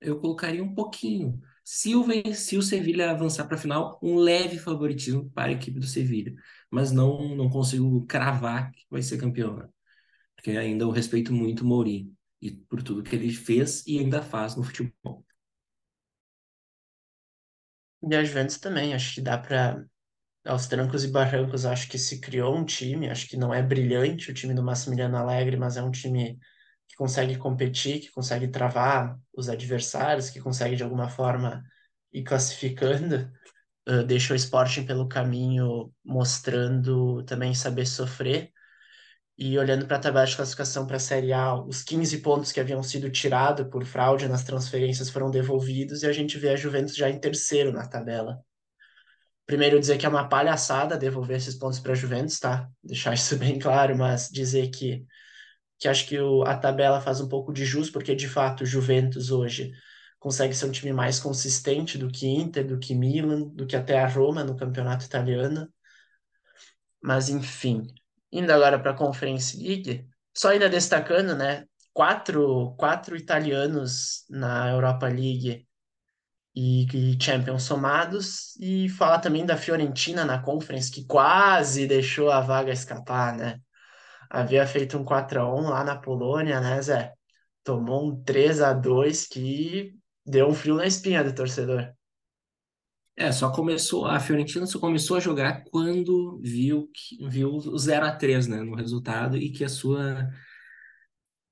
eu 0.00 0.20
colocaria 0.20 0.62
um 0.62 0.74
pouquinho. 0.74 1.40
Se 1.64 1.94
o, 1.94 2.04
se 2.34 2.56
o 2.56 2.62
Sevilha 2.62 3.10
avançar 3.10 3.46
para 3.46 3.56
a 3.56 3.60
final, 3.60 3.98
um 4.02 4.16
leve 4.16 4.58
favoritismo 4.58 5.30
para 5.30 5.50
a 5.50 5.52
equipe 5.52 5.78
do 5.80 5.86
Sevilha. 5.86 6.34
Mas 6.70 6.92
não, 6.92 7.34
não 7.36 7.48
consigo 7.48 8.04
cravar 8.06 8.72
que 8.72 8.84
vai 8.90 9.02
ser 9.02 9.18
campeão. 9.18 9.56
Né? 9.56 9.68
Porque 10.36 10.50
ainda 10.52 10.84
eu 10.84 10.90
respeito 10.90 11.32
muito 11.32 11.62
o 11.62 11.66
Mourinho. 11.66 12.12
E 12.40 12.50
por 12.50 12.82
tudo 12.82 13.02
que 13.02 13.14
ele 13.14 13.32
fez 13.32 13.86
e 13.86 13.98
ainda 13.98 14.22
faz 14.22 14.56
no 14.56 14.64
futebol. 14.64 15.24
E 18.10 18.14
a 18.16 18.24
Juventus 18.24 18.58
também, 18.58 18.94
acho 18.94 19.14
que 19.14 19.20
dá 19.20 19.38
para 19.38 19.84
aos 20.46 20.66
trancos 20.66 21.04
e 21.04 21.08
barrancos, 21.08 21.66
acho 21.66 21.88
que 21.88 21.98
se 21.98 22.20
criou 22.20 22.56
um 22.56 22.64
time, 22.64 23.10
acho 23.10 23.28
que 23.28 23.36
não 23.36 23.54
é 23.54 23.62
brilhante 23.62 24.30
o 24.30 24.34
time 24.34 24.54
do 24.54 24.62
Massimiliano 24.62 25.16
Alegre, 25.16 25.56
mas 25.56 25.76
é 25.76 25.82
um 25.82 25.90
time 25.90 26.38
que 26.88 26.96
consegue 26.96 27.36
competir, 27.38 28.00
que 28.00 28.10
consegue 28.12 28.48
travar 28.48 29.18
os 29.34 29.48
adversários, 29.48 30.30
que 30.30 30.40
consegue 30.40 30.76
de 30.76 30.82
alguma 30.82 31.08
forma 31.08 31.64
ir 32.12 32.24
classificando. 32.24 33.30
Uh, 33.88 34.04
deixa 34.04 34.34
o 34.34 34.36
Sporting 34.36 34.86
pelo 34.86 35.08
caminho, 35.08 35.92
mostrando 36.04 37.24
também 37.24 37.54
saber 37.54 37.86
sofrer. 37.86 38.51
E 39.44 39.58
olhando 39.58 39.88
para 39.88 39.96
a 39.96 40.00
tabela 40.00 40.24
de 40.24 40.36
classificação 40.36 40.86
para 40.86 40.98
a 40.98 41.00
Série 41.00 41.32
A, 41.32 41.52
os 41.56 41.82
15 41.82 42.18
pontos 42.18 42.52
que 42.52 42.60
haviam 42.60 42.80
sido 42.80 43.10
tirados 43.10 43.66
por 43.66 43.84
fraude 43.84 44.28
nas 44.28 44.44
transferências 44.44 45.10
foram 45.10 45.32
devolvidos 45.32 46.04
e 46.04 46.06
a 46.06 46.12
gente 46.12 46.38
vê 46.38 46.50
a 46.50 46.56
Juventus 46.56 46.94
já 46.94 47.10
em 47.10 47.18
terceiro 47.18 47.72
na 47.72 47.84
tabela. 47.84 48.38
Primeiro, 49.44 49.80
dizer 49.80 49.98
que 49.98 50.06
é 50.06 50.08
uma 50.08 50.28
palhaçada 50.28 50.96
devolver 50.96 51.38
esses 51.38 51.56
pontos 51.56 51.80
para 51.80 51.90
a 51.90 51.96
Juventus, 51.96 52.38
tá? 52.38 52.70
Deixar 52.84 53.14
isso 53.14 53.34
bem 53.36 53.58
claro, 53.58 53.98
mas 53.98 54.28
dizer 54.28 54.70
que, 54.70 55.04
que 55.76 55.88
acho 55.88 56.06
que 56.06 56.20
o, 56.20 56.44
a 56.44 56.56
tabela 56.56 57.00
faz 57.00 57.20
um 57.20 57.28
pouco 57.28 57.52
de 57.52 57.64
jus, 57.64 57.90
porque 57.90 58.14
de 58.14 58.28
fato 58.28 58.64
Juventus 58.64 59.32
hoje 59.32 59.72
consegue 60.20 60.54
ser 60.54 60.66
um 60.66 60.70
time 60.70 60.92
mais 60.92 61.18
consistente 61.18 61.98
do 61.98 62.08
que 62.08 62.28
Inter, 62.28 62.64
do 62.64 62.78
que 62.78 62.94
Milan, 62.94 63.48
do 63.48 63.66
que 63.66 63.74
até 63.74 63.98
a 63.98 64.06
Roma 64.06 64.44
no 64.44 64.54
campeonato 64.56 65.04
italiano. 65.04 65.68
Mas 67.02 67.28
enfim, 67.28 67.88
indo 68.32 68.50
agora 68.50 68.78
para 68.78 68.92
a 68.92 68.96
Conference 68.96 69.56
League, 69.56 70.06
só 70.34 70.50
ainda 70.50 70.68
destacando, 70.68 71.36
né? 71.36 71.66
Quatro, 71.92 72.74
quatro 72.78 73.16
italianos 73.16 74.24
na 74.30 74.70
Europa 74.70 75.06
League 75.06 75.66
e, 76.54 76.86
e 77.14 77.22
Champions 77.22 77.64
somados, 77.64 78.56
e 78.56 78.88
fala 78.88 79.18
também 79.18 79.44
da 79.44 79.56
Fiorentina 79.56 80.24
na 80.24 80.40
Conference, 80.40 80.90
que 80.90 81.04
quase 81.06 81.86
deixou 81.86 82.30
a 82.30 82.40
vaga 82.40 82.72
escapar, 82.72 83.36
né? 83.36 83.60
Havia 84.30 84.66
feito 84.66 84.96
um 84.98 85.04
4x1 85.04 85.68
lá 85.68 85.84
na 85.84 85.96
Polônia, 85.96 86.60
né, 86.60 86.80
Zé? 86.80 87.12
Tomou 87.62 88.08
um 88.08 88.22
3x2 88.24 89.28
que 89.28 89.94
deu 90.24 90.48
um 90.48 90.54
frio 90.54 90.76
na 90.76 90.86
espinha 90.86 91.22
do 91.22 91.34
torcedor. 91.34 91.92
É, 93.16 93.30
só 93.30 93.52
começou, 93.52 94.06
a 94.06 94.18
Fiorentina 94.18 94.66
só 94.66 94.78
começou 94.78 95.16
a 95.18 95.20
jogar 95.20 95.64
quando 95.64 96.40
viu, 96.42 96.88
que, 96.94 97.28
viu 97.28 97.50
o 97.52 97.78
0 97.78 98.06
a 98.06 98.12
3 98.12 98.46
né, 98.46 98.62
no 98.62 98.74
resultado 98.74 99.36
e 99.36 99.50
que 99.50 99.64
a 99.64 99.68
sua 99.68 100.30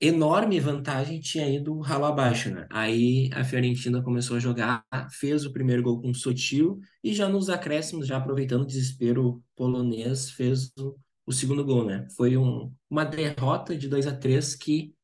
enorme 0.01 0.59
vantagem 0.59 1.21
tinha 1.21 1.47
ido 1.49 1.79
ralo 1.81 2.07
abaixo, 2.07 2.51
né? 2.51 2.67
Aí 2.71 3.29
a 3.35 3.45
Fiorentina 3.45 4.03
começou 4.03 4.37
a 4.39 4.41
jogar, 4.41 4.83
fez 5.11 5.45
o 5.45 5.53
primeiro 5.53 5.83
gol 5.83 6.01
com 6.01 6.11
o 6.11 6.15
Sotil 6.15 6.81
e 7.05 7.13
já 7.13 7.29
nos 7.29 7.51
acréscimos, 7.51 8.07
já 8.07 8.17
aproveitando 8.17 8.63
o 8.63 8.67
desespero 8.67 9.43
polonês, 9.55 10.31
fez 10.31 10.73
o, 10.79 10.97
o 11.27 11.33
segundo 11.33 11.65
gol, 11.65 11.85
né? 11.85 12.07
Foi 12.17 12.37
um, 12.39 12.73
uma 12.89 13.05
derrota 13.05 13.77
de 13.77 13.89
2 13.89 14.07
a 14.07 14.17
3 14.17 14.55
que 14.55 14.95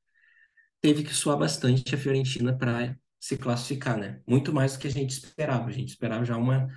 teve 0.81 1.05
que 1.05 1.13
suar 1.15 1.39
bastante 1.39 1.95
a 1.95 1.99
Fiorentina 1.99 2.57
para 2.57 2.97
se 3.27 3.37
classificar, 3.37 3.99
né? 3.99 4.21
Muito 4.25 4.53
mais 4.53 4.75
do 4.75 4.79
que 4.79 4.87
a 4.87 4.91
gente 4.91 5.11
esperava. 5.11 5.67
A 5.67 5.73
gente 5.73 5.89
esperava 5.89 6.25
já 6.25 6.37
uma 6.37 6.69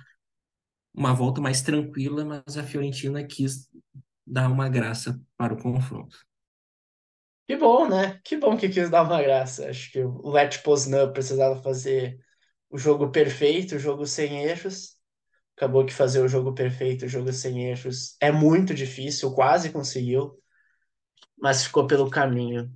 uma 0.92 1.14
volta 1.14 1.40
mais 1.40 1.62
tranquila, 1.62 2.24
mas 2.24 2.56
a 2.56 2.64
Fiorentina 2.64 3.24
quis 3.24 3.68
dar 4.26 4.50
uma 4.50 4.68
graça 4.68 5.20
para 5.36 5.54
o 5.54 5.62
confronto. 5.62 6.18
Que 7.46 7.56
bom, 7.56 7.88
né? 7.88 8.20
Que 8.24 8.36
bom 8.36 8.56
que 8.56 8.68
quis 8.68 8.90
dar 8.90 9.04
uma 9.04 9.22
graça. 9.22 9.70
Acho 9.70 9.92
que 9.92 10.02
o 10.02 10.28
Let 10.28 10.60
Poznan 10.64 11.12
precisava 11.12 11.62
fazer 11.62 12.18
o 12.68 12.76
jogo 12.76 13.12
perfeito, 13.12 13.76
o 13.76 13.78
jogo 13.78 14.04
sem 14.04 14.42
erros. 14.42 14.96
Acabou 15.56 15.86
que 15.86 15.92
fazer 15.92 16.20
o 16.20 16.28
jogo 16.28 16.52
perfeito, 16.52 17.04
o 17.04 17.08
jogo 17.08 17.32
sem 17.32 17.66
erros 17.66 18.16
é 18.20 18.32
muito 18.32 18.74
difícil, 18.74 19.32
quase 19.32 19.70
conseguiu, 19.70 20.36
mas 21.38 21.64
ficou 21.64 21.86
pelo 21.86 22.10
caminho. 22.10 22.72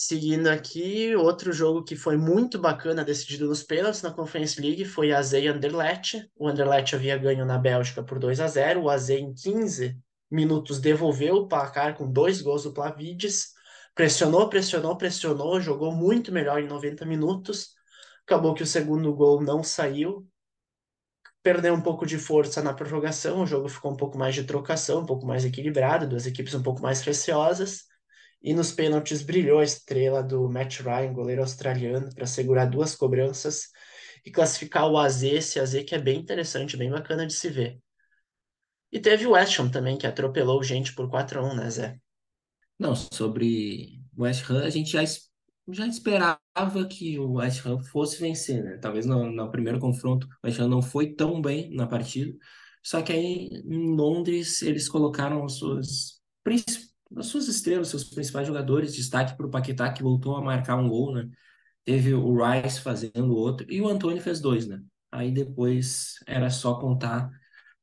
Seguindo 0.00 0.46
aqui, 0.46 1.16
outro 1.16 1.52
jogo 1.52 1.82
que 1.82 1.96
foi 1.96 2.16
muito 2.16 2.56
bacana, 2.56 3.04
decidido 3.04 3.48
nos 3.48 3.64
pênaltis 3.64 4.00
na 4.00 4.12
Conference 4.12 4.60
League, 4.60 4.84
foi 4.84 5.10
AZ 5.10 5.34
Anderlecht. 5.34 6.30
O 6.36 6.46
Anderlecht 6.46 6.94
havia 6.94 7.18
ganho 7.18 7.44
na 7.44 7.58
Bélgica 7.58 8.00
por 8.00 8.20
2 8.20 8.38
a 8.38 8.46
0 8.46 8.82
o 8.82 8.88
AZ 8.88 9.10
em 9.10 9.34
15 9.34 9.98
minutos 10.30 10.78
devolveu 10.78 11.34
o 11.34 11.48
placar 11.48 11.96
com 11.96 12.08
dois 12.08 12.40
gols 12.40 12.62
do 12.62 12.72
Plavides, 12.72 13.48
pressionou, 13.92 14.48
pressionou, 14.48 14.96
pressionou, 14.96 15.60
jogou 15.60 15.90
muito 15.90 16.30
melhor 16.30 16.62
em 16.62 16.68
90 16.68 17.04
minutos. 17.04 17.70
Acabou 18.24 18.54
que 18.54 18.62
o 18.62 18.66
segundo 18.66 19.12
gol 19.12 19.42
não 19.42 19.64
saiu, 19.64 20.24
perdeu 21.42 21.74
um 21.74 21.80
pouco 21.80 22.06
de 22.06 22.18
força 22.18 22.62
na 22.62 22.72
prorrogação, 22.72 23.42
o 23.42 23.46
jogo 23.46 23.68
ficou 23.68 23.90
um 23.90 23.96
pouco 23.96 24.16
mais 24.16 24.36
de 24.36 24.44
trocação, 24.44 25.00
um 25.00 25.06
pouco 25.06 25.26
mais 25.26 25.44
equilibrado, 25.44 26.06
duas 26.06 26.24
equipes 26.24 26.54
um 26.54 26.62
pouco 26.62 26.80
mais 26.80 27.00
receosas. 27.00 27.88
E 28.42 28.54
nos 28.54 28.70
pênaltis 28.70 29.22
brilhou 29.22 29.58
a 29.58 29.64
estrela 29.64 30.22
do 30.22 30.48
Matt 30.48 30.80
Ryan, 30.80 31.12
goleiro 31.12 31.42
australiano, 31.42 32.14
para 32.14 32.26
segurar 32.26 32.66
duas 32.66 32.94
cobranças 32.94 33.68
e 34.24 34.30
classificar 34.30 34.88
o 34.88 34.96
AZ, 34.96 35.22
esse 35.22 35.58
AZ 35.58 35.82
que 35.84 35.94
é 35.94 35.98
bem 35.98 36.20
interessante, 36.20 36.76
bem 36.76 36.90
bacana 36.90 37.26
de 37.26 37.34
se 37.34 37.48
ver. 37.48 37.78
E 38.90 39.00
teve 39.00 39.26
o 39.26 39.32
West 39.32 39.58
Ham 39.58 39.70
também, 39.70 39.98
que 39.98 40.06
atropelou 40.06 40.62
gente 40.62 40.94
por 40.94 41.10
4x1, 41.10 41.54
né, 41.54 41.70
Zé? 41.70 42.00
Não, 42.78 42.94
sobre 42.94 44.00
o 44.16 44.22
West 44.22 44.48
Ham, 44.48 44.62
a 44.62 44.70
gente 44.70 44.92
já, 44.92 45.02
já 45.68 45.86
esperava 45.86 46.38
que 46.88 47.18
o 47.18 47.34
West 47.34 47.66
Ham 47.66 47.82
fosse 47.82 48.18
vencer, 48.20 48.62
né? 48.62 48.78
Talvez 48.78 49.04
no, 49.04 49.30
no 49.30 49.50
primeiro 49.50 49.78
confronto 49.78 50.26
o 50.26 50.46
West 50.46 50.58
Ham 50.60 50.68
não 50.68 50.80
foi 50.80 51.12
tão 51.14 51.40
bem 51.42 51.70
na 51.74 51.86
partida, 51.86 52.32
só 52.82 53.02
que 53.02 53.12
aí 53.12 53.48
em 53.66 53.94
Londres 53.94 54.62
eles 54.62 54.88
colocaram 54.88 55.44
as 55.44 55.54
suas, 55.54 56.22
as 57.16 57.26
suas 57.26 57.48
estrelas, 57.48 57.88
seus 57.88 58.04
principais 58.04 58.46
jogadores, 58.46 58.94
destaque 58.94 59.36
para 59.36 59.46
o 59.46 59.50
Paquetá, 59.50 59.92
que 59.92 60.02
voltou 60.02 60.36
a 60.36 60.42
marcar 60.42 60.76
um 60.76 60.88
gol, 60.88 61.14
né? 61.14 61.28
Teve 61.84 62.14
o 62.14 62.36
Rice 62.36 62.80
fazendo 62.80 63.34
outro, 63.34 63.66
e 63.70 63.80
o 63.80 63.88
Antônio 63.88 64.22
fez 64.22 64.40
dois, 64.40 64.66
né? 64.66 64.82
Aí 65.10 65.30
depois 65.32 66.16
era 66.26 66.50
só 66.50 66.74
contar 66.74 67.30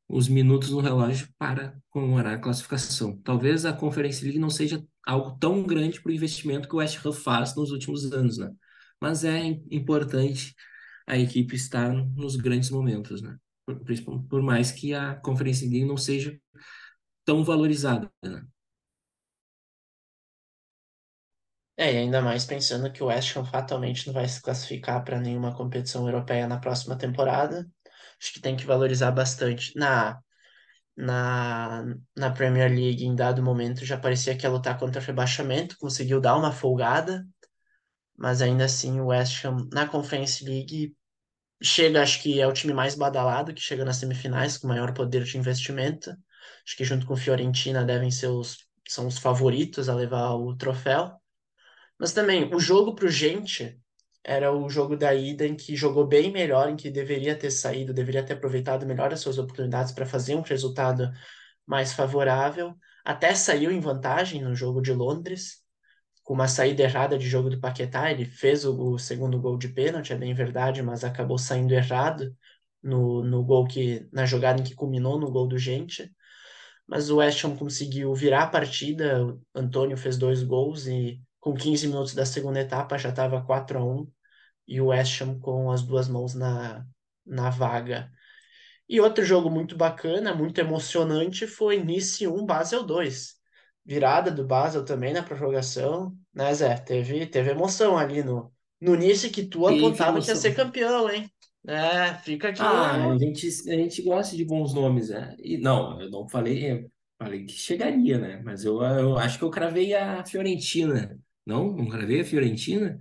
os 0.07 0.27
minutos 0.27 0.69
no 0.69 0.79
relógio 0.79 1.27
para 1.37 1.75
comemorar 1.89 2.35
a 2.35 2.39
classificação. 2.39 3.17
Talvez 3.23 3.65
a 3.65 3.73
Conference 3.73 4.23
League 4.23 4.39
não 4.39 4.49
seja 4.49 4.83
algo 5.05 5.37
tão 5.39 5.63
grande 5.63 6.01
para 6.01 6.11
o 6.11 6.15
investimento 6.15 6.67
que 6.67 6.75
o 6.75 6.77
West 6.77 7.03
Ham 7.03 7.11
faz 7.11 7.55
nos 7.55 7.71
últimos 7.71 8.11
anos, 8.11 8.37
né? 8.37 8.51
Mas 9.01 9.23
é 9.23 9.39
importante 9.71 10.53
a 11.07 11.17
equipe 11.17 11.55
estar 11.55 11.91
nos 11.93 12.35
grandes 12.35 12.69
momentos, 12.69 13.21
né? 13.21 13.37
Por, 13.65 14.23
por 14.29 14.41
mais 14.43 14.71
que 14.71 14.93
a 14.93 15.15
Conference 15.15 15.67
League 15.67 15.85
não 15.85 15.97
seja 15.97 16.39
tão 17.25 17.43
valorizada, 17.43 18.11
né? 18.23 18.43
É, 21.77 21.93
e 21.93 21.97
ainda 21.97 22.21
mais 22.21 22.45
pensando 22.45 22.91
que 22.91 23.03
o 23.03 23.07
West 23.07 23.35
Ham 23.35 23.45
fatalmente 23.45 24.07
não 24.07 24.13
vai 24.13 24.27
se 24.27 24.41
classificar 24.41 25.03
para 25.03 25.19
nenhuma 25.19 25.53
competição 25.55 26.05
europeia 26.07 26.47
na 26.47 26.57
próxima 26.59 26.97
temporada 26.97 27.67
acho 28.21 28.33
que 28.33 28.39
tem 28.39 28.55
que 28.55 28.65
valorizar 28.65 29.11
bastante. 29.11 29.73
Na, 29.77 30.19
na, 30.97 31.85
na 32.15 32.31
Premier 32.31 32.69
League, 32.71 33.05
em 33.05 33.15
dado 33.15 33.43
momento, 33.43 33.85
já 33.85 33.97
parecia 33.97 34.35
que 34.37 34.45
ia 34.45 34.49
lutar 34.51 34.77
contra 34.79 35.01
o 35.01 35.05
rebaixamento, 35.05 35.77
conseguiu 35.79 36.21
dar 36.21 36.37
uma 36.37 36.51
folgada, 36.51 37.25
mas 38.17 38.41
ainda 38.41 38.65
assim 38.65 38.99
o 38.99 39.07
West 39.07 39.43
Ham 39.45 39.69
na 39.73 39.87
Conference 39.87 40.43
League 40.43 40.95
chega, 41.61 42.03
acho 42.03 42.21
que 42.21 42.41
é 42.41 42.47
o 42.47 42.53
time 42.53 42.73
mais 42.73 42.95
badalado, 42.95 43.53
que 43.53 43.61
chega 43.61 43.85
nas 43.85 43.97
semifinais 43.97 44.57
com 44.57 44.67
maior 44.67 44.93
poder 44.93 45.23
de 45.23 45.37
investimento. 45.37 46.11
Acho 46.65 46.77
que 46.77 46.85
junto 46.85 47.05
com 47.05 47.15
Fiorentina 47.15 47.83
devem 47.83 48.11
ser 48.11 48.27
os, 48.27 48.67
são 48.87 49.07
os 49.07 49.17
favoritos 49.17 49.89
a 49.89 49.95
levar 49.95 50.33
o 50.35 50.55
troféu. 50.55 51.11
Mas 51.99 52.13
também, 52.13 52.53
o 52.53 52.59
jogo 52.59 52.93
para 52.95 53.05
o 53.05 53.09
Gente 53.09 53.79
era 54.23 54.51
o 54.51 54.67
jogo 54.69 54.97
da 54.97 55.13
ida 55.13 55.45
em 55.45 55.55
que 55.55 55.75
jogou 55.75 56.05
bem 56.05 56.31
melhor, 56.31 56.69
em 56.69 56.75
que 56.75 56.89
deveria 56.89 57.37
ter 57.37 57.51
saído, 57.51 57.93
deveria 57.93 58.23
ter 58.25 58.33
aproveitado 58.33 58.85
melhor 58.85 59.13
as 59.13 59.19
suas 59.19 59.37
oportunidades 59.37 59.91
para 59.91 60.05
fazer 60.05 60.35
um 60.35 60.41
resultado 60.41 61.11
mais 61.65 61.93
favorável. 61.93 62.75
Até 63.03 63.35
saiu 63.35 63.71
em 63.71 63.79
vantagem 63.79 64.41
no 64.41 64.55
jogo 64.55 64.81
de 64.81 64.91
Londres, 64.91 65.63
com 66.23 66.33
uma 66.33 66.47
saída 66.47 66.83
errada 66.83 67.17
de 67.17 67.29
jogo 67.29 67.49
do 67.51 67.59
Paquetá. 67.59 68.11
Ele 68.11 68.25
fez 68.25 68.65
o, 68.65 68.93
o 68.93 68.99
segundo 68.99 69.39
gol 69.39 69.57
de 69.57 69.69
pênalti, 69.69 70.11
é 70.11 70.17
bem 70.17 70.33
verdade, 70.33 70.81
mas 70.81 71.03
acabou 71.03 71.37
saindo 71.37 71.73
errado 71.73 72.35
no, 72.81 73.23
no 73.23 73.43
gol 73.43 73.67
que 73.67 74.07
na 74.11 74.25
jogada 74.25 74.59
em 74.59 74.63
que 74.63 74.75
culminou 74.75 75.19
no 75.19 75.31
gol 75.31 75.47
do 75.47 75.57
Gente. 75.57 76.11
Mas 76.87 77.09
o 77.09 77.17
West 77.17 77.43
Ham 77.43 77.55
conseguiu 77.55 78.13
virar 78.15 78.43
a 78.43 78.47
partida. 78.47 79.25
O 79.25 79.41
Antônio 79.53 79.97
fez 79.97 80.17
dois 80.17 80.43
gols 80.43 80.87
e 80.87 81.21
com 81.45 81.53
15 81.53 81.87
minutos 81.87 82.15
da 82.15 82.25
segunda 82.25 82.59
etapa 82.59 82.97
já 82.97 83.09
estava 83.09 83.39
4 83.39 83.77
a 83.77 83.85
1 83.85 84.07
e 84.67 84.81
o 84.81 84.87
West 84.87 85.21
Ham 85.21 85.39
com 85.39 85.69
as 85.69 85.83
duas 85.83 86.09
mãos 86.09 86.33
na, 86.33 86.83
na 87.23 87.51
vaga. 87.51 88.11
E 88.89 88.99
outro 88.99 89.23
jogo 89.23 89.47
muito 89.47 89.77
bacana, 89.77 90.33
muito 90.33 90.59
emocionante 90.59 91.45
foi 91.45 91.83
Nice 91.83 92.27
1 92.27 92.43
Basel 92.47 92.83
2. 92.83 93.35
Virada 93.85 94.31
do 94.31 94.43
Basel 94.43 94.83
também 94.83 95.13
na 95.13 95.21
prorrogação, 95.21 96.17
né, 96.33 96.51
Zé? 96.51 96.77
Teve, 96.77 97.27
teve 97.27 97.51
emoção 97.51 97.95
ali 97.95 98.23
no, 98.23 98.51
no 98.81 98.95
Nice 98.95 99.29
que 99.29 99.45
tu 99.45 99.67
Teve 99.67 99.85
apontava 99.85 100.19
que 100.19 100.27
ia 100.29 100.35
ser 100.35 100.55
campeão, 100.55 101.07
hein? 101.11 101.29
É, 101.67 102.15
fica 102.15 102.49
aqui 102.49 102.61
Ah, 102.61 103.11
a 103.11 103.17
gente, 103.19 103.47
a 103.69 103.75
gente 103.75 104.01
gosta 104.01 104.35
de 104.35 104.45
bons 104.45 104.73
nomes, 104.73 105.09
né? 105.09 105.35
E 105.37 105.59
não, 105.59 106.01
eu 106.01 106.09
não 106.09 106.27
falei, 106.27 106.71
eu 106.71 106.91
falei 107.19 107.45
que 107.45 107.53
chegaria, 107.53 108.17
né? 108.17 108.41
Mas 108.43 108.65
eu, 108.65 108.81
eu 108.81 109.15
acho 109.19 109.37
que 109.37 109.43
eu 109.43 109.51
cravei 109.51 109.93
a 109.93 110.25
Fiorentina. 110.25 111.19
Não, 111.45 111.71
não 111.73 111.87
cravei 111.87 112.21
a 112.21 112.25
Fiorentina, 112.25 112.97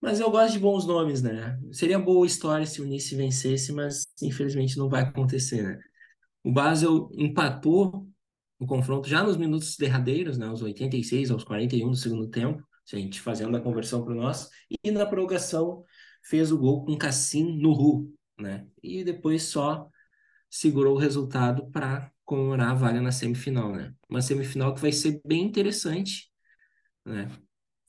mas 0.00 0.18
eu 0.20 0.30
gosto 0.30 0.54
de 0.54 0.58
bons 0.58 0.86
nomes, 0.86 1.22
né? 1.22 1.58
Seria 1.72 1.98
boa 1.98 2.26
história 2.26 2.66
se 2.66 2.80
o 2.80 2.86
Nice 2.86 3.14
vencesse, 3.14 3.72
mas 3.72 4.06
infelizmente 4.22 4.78
não 4.78 4.88
vai 4.88 5.02
acontecer, 5.02 5.62
né? 5.62 5.78
O 6.42 6.52
Basel 6.52 7.10
empatou 7.14 8.08
o 8.58 8.66
confronto 8.66 9.08
já 9.08 9.22
nos 9.22 9.36
minutos 9.36 9.76
derradeiros, 9.76 10.38
né? 10.38 10.46
Aos 10.46 10.62
86, 10.62 11.30
aos 11.30 11.44
41 11.44 11.90
do 11.90 11.96
segundo 11.96 12.28
tempo, 12.28 12.62
a 12.92 12.96
gente 12.96 13.20
fazendo 13.20 13.56
a 13.56 13.60
conversão 13.60 14.04
para 14.04 14.12
o 14.12 14.16
nosso, 14.16 14.48
e 14.82 14.90
na 14.90 15.06
prorrogação 15.06 15.84
fez 16.24 16.50
o 16.50 16.58
gol 16.58 16.84
com 16.84 16.96
Cassim 16.96 17.58
no 17.58 17.72
Ru, 17.72 18.12
né? 18.38 18.66
E 18.82 19.04
depois 19.04 19.44
só 19.44 19.88
segurou 20.50 20.96
o 20.96 20.98
resultado 20.98 21.70
para 21.70 22.10
comemorar 22.24 22.70
a 22.70 22.74
vaga 22.74 23.00
na 23.00 23.12
semifinal, 23.12 23.72
né? 23.74 23.94
Uma 24.08 24.22
semifinal 24.22 24.74
que 24.74 24.80
vai 24.80 24.92
ser 24.92 25.20
bem 25.24 25.42
interessante, 25.44 26.30
né? 27.04 27.28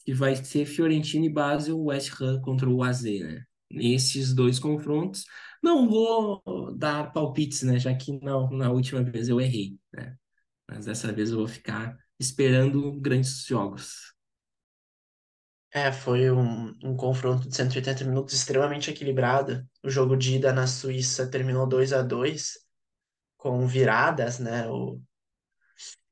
Que 0.06 0.14
vai 0.14 0.36
ser 0.36 0.66
Fiorentina 0.66 1.26
e 1.26 1.30
Basel, 1.30 1.80
West 1.84 2.12
Ham 2.22 2.42
contra 2.42 2.70
o 2.70 2.84
AZ, 2.84 3.04
né? 3.04 3.44
Nesses 3.72 4.34
dois 4.34 4.60
confrontos, 4.60 5.26
não 5.64 5.90
vou 5.90 6.42
dar 6.78 7.12
palpites, 7.14 7.64
né? 7.64 7.80
Já 7.80 7.96
que 7.96 8.20
na, 8.22 8.50
na 8.52 8.72
última 8.72 9.04
vez 9.04 9.30
eu 9.30 9.40
errei, 9.40 9.78
né? 9.94 10.16
Mas 10.70 10.86
dessa 10.86 11.12
vez 11.14 11.32
eu 11.32 11.38
vou 11.40 11.48
ficar 11.48 11.98
esperando 12.20 12.94
grandes 13.02 13.46
jogos. 13.48 14.14
É, 15.74 15.92
foi 15.92 16.30
um, 16.32 16.76
um 16.84 16.96
confronto 16.98 17.48
de 17.48 17.56
180 17.56 18.04
minutos 18.04 18.34
extremamente 18.34 18.90
equilibrado. 18.92 19.66
O 19.84 19.90
jogo 19.90 20.16
de 20.18 20.36
ida 20.36 20.52
na 20.54 20.68
Suíça 20.68 21.30
terminou 21.30 21.66
2 21.68 21.94
a 21.94 22.02
2 22.02 22.58
com 23.38 23.68
viradas, 23.68 24.40
né? 24.40 24.68
O, 24.70 25.02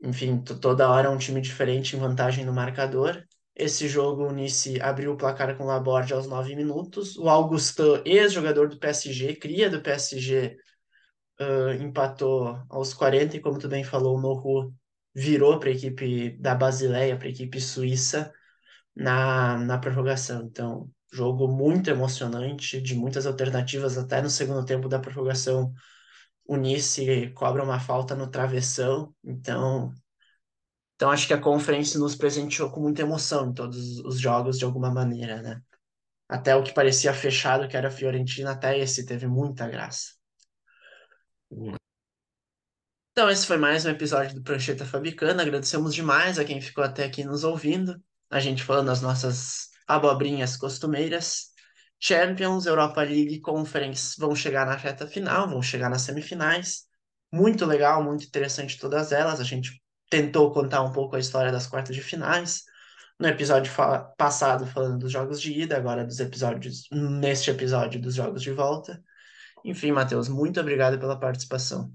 enfim, 0.01 0.41
to- 0.43 0.59
toda 0.59 0.89
hora 0.89 1.09
um 1.11 1.17
time 1.17 1.39
diferente 1.41 1.95
em 1.95 1.99
vantagem 1.99 2.45
no 2.45 2.53
marcador. 2.53 3.23
Esse 3.59 3.89
jogo, 3.89 4.23
o 4.27 4.31
Nice 4.31 4.79
abriu 4.81 5.11
o 5.13 5.17
placar 5.17 5.57
com 5.57 5.65
o 5.65 5.67
Laborde 5.67 6.13
aos 6.13 6.27
9 6.27 6.55
minutos. 6.55 7.17
O 7.17 7.27
Augustin, 7.27 8.01
ex-jogador 8.05 8.69
do 8.69 8.79
PSG, 8.79 9.35
cria 9.35 9.69
do 9.69 9.81
PSG, 9.81 10.57
ah, 11.39 11.73
empatou 11.75 12.57
aos 12.69 12.93
40 12.93 13.37
e, 13.37 13.41
como 13.41 13.59
tu 13.59 13.67
bem 13.67 13.83
falou, 13.83 14.17
o 14.17 14.21
Noru 14.21 14.73
virou 15.13 15.59
para 15.59 15.69
a 15.69 15.73
equipe 15.73 16.31
da 16.39 16.55
Basileia, 16.55 17.17
para 17.17 17.27
a 17.27 17.31
equipe 17.31 17.59
suíça, 17.59 18.31
na, 18.95 19.57
na 19.59 19.77
prorrogação. 19.77 20.43
Então, 20.43 20.89
jogo 21.11 21.47
muito 21.47 21.89
emocionante, 21.89 22.81
de 22.81 22.95
muitas 22.95 23.25
alternativas, 23.25 23.97
até 23.97 24.21
no 24.21 24.29
segundo 24.29 24.65
tempo 24.65 24.87
da 24.89 24.99
prorrogação, 24.99 25.73
o 26.45 26.57
Nice 26.57 27.31
cobra 27.35 27.63
uma 27.63 27.79
falta 27.79 28.15
no 28.15 28.29
travessão. 28.29 29.13
Então, 29.23 29.93
então 30.99 31.09
acho 31.09 31.27
que 31.27 31.33
a 31.33 31.39
Conference 31.39 31.97
nos 31.97 32.13
presenteou 32.13 32.69
com 32.69 32.81
muita 32.81 33.03
emoção 33.03 33.49
em 33.49 33.53
todos 33.53 33.99
os 33.99 34.19
jogos, 34.19 34.59
de 34.59 34.65
alguma 34.65 34.91
maneira, 34.91 35.41
né? 35.41 35.61
Até 36.27 36.53
o 36.53 36.61
que 36.61 36.73
parecia 36.73 37.13
fechado, 37.13 37.69
que 37.69 37.77
era 37.77 37.87
a 37.87 37.91
Fiorentina, 37.91 38.51
até 38.51 38.77
esse 38.77 39.05
teve 39.05 39.25
muita 39.25 39.65
graça. 39.65 40.09
Então, 43.13 43.29
esse 43.29 43.47
foi 43.47 43.55
mais 43.55 43.85
um 43.85 43.91
episódio 43.91 44.35
do 44.35 44.43
Prancheta 44.43 44.85
Fabicana. 44.85 45.41
Agradecemos 45.41 45.95
demais 45.95 46.37
a 46.37 46.43
quem 46.43 46.59
ficou 46.59 46.83
até 46.83 47.05
aqui 47.05 47.23
nos 47.23 47.45
ouvindo. 47.45 47.95
A 48.29 48.41
gente 48.41 48.61
falando 48.61 48.91
as 48.91 49.01
nossas 49.01 49.69
abobrinhas 49.87 50.57
costumeiras. 50.57 51.53
Champions, 51.97 52.65
Europa 52.65 53.01
League 53.03 53.35
e 53.35 53.39
Conference 53.39 54.19
vão 54.19 54.35
chegar 54.35 54.65
na 54.65 54.75
reta 54.75 55.07
final, 55.07 55.47
vão 55.47 55.61
chegar 55.61 55.89
nas 55.89 56.01
semifinais. 56.01 56.87
Muito 57.31 57.65
legal, 57.65 58.03
muito 58.03 58.25
interessante 58.25 58.77
todas 58.77 59.13
elas. 59.13 59.39
A 59.39 59.45
gente 59.45 59.81
tentou 60.09 60.51
contar 60.51 60.81
um 60.83 60.91
pouco 60.91 61.15
a 61.15 61.19
história 61.19 61.51
das 61.51 61.67
quartas 61.67 61.95
de 61.95 62.01
finais. 62.01 62.63
No 63.19 63.27
episódio 63.27 63.71
fa- 63.71 63.99
passado, 64.17 64.65
falando 64.65 64.99
dos 64.99 65.11
jogos 65.11 65.41
de 65.41 65.51
ida, 65.53 65.75
agora 65.77 66.05
dos 66.05 66.19
episódios, 66.19 66.87
neste 66.91 67.51
episódio 67.51 68.01
dos 68.01 68.15
jogos 68.15 68.41
de 68.41 68.51
volta. 68.51 69.03
Enfim, 69.63 69.91
Matheus, 69.91 70.29
muito 70.29 70.59
obrigado 70.59 70.97
pela 70.97 71.19
participação. 71.19 71.93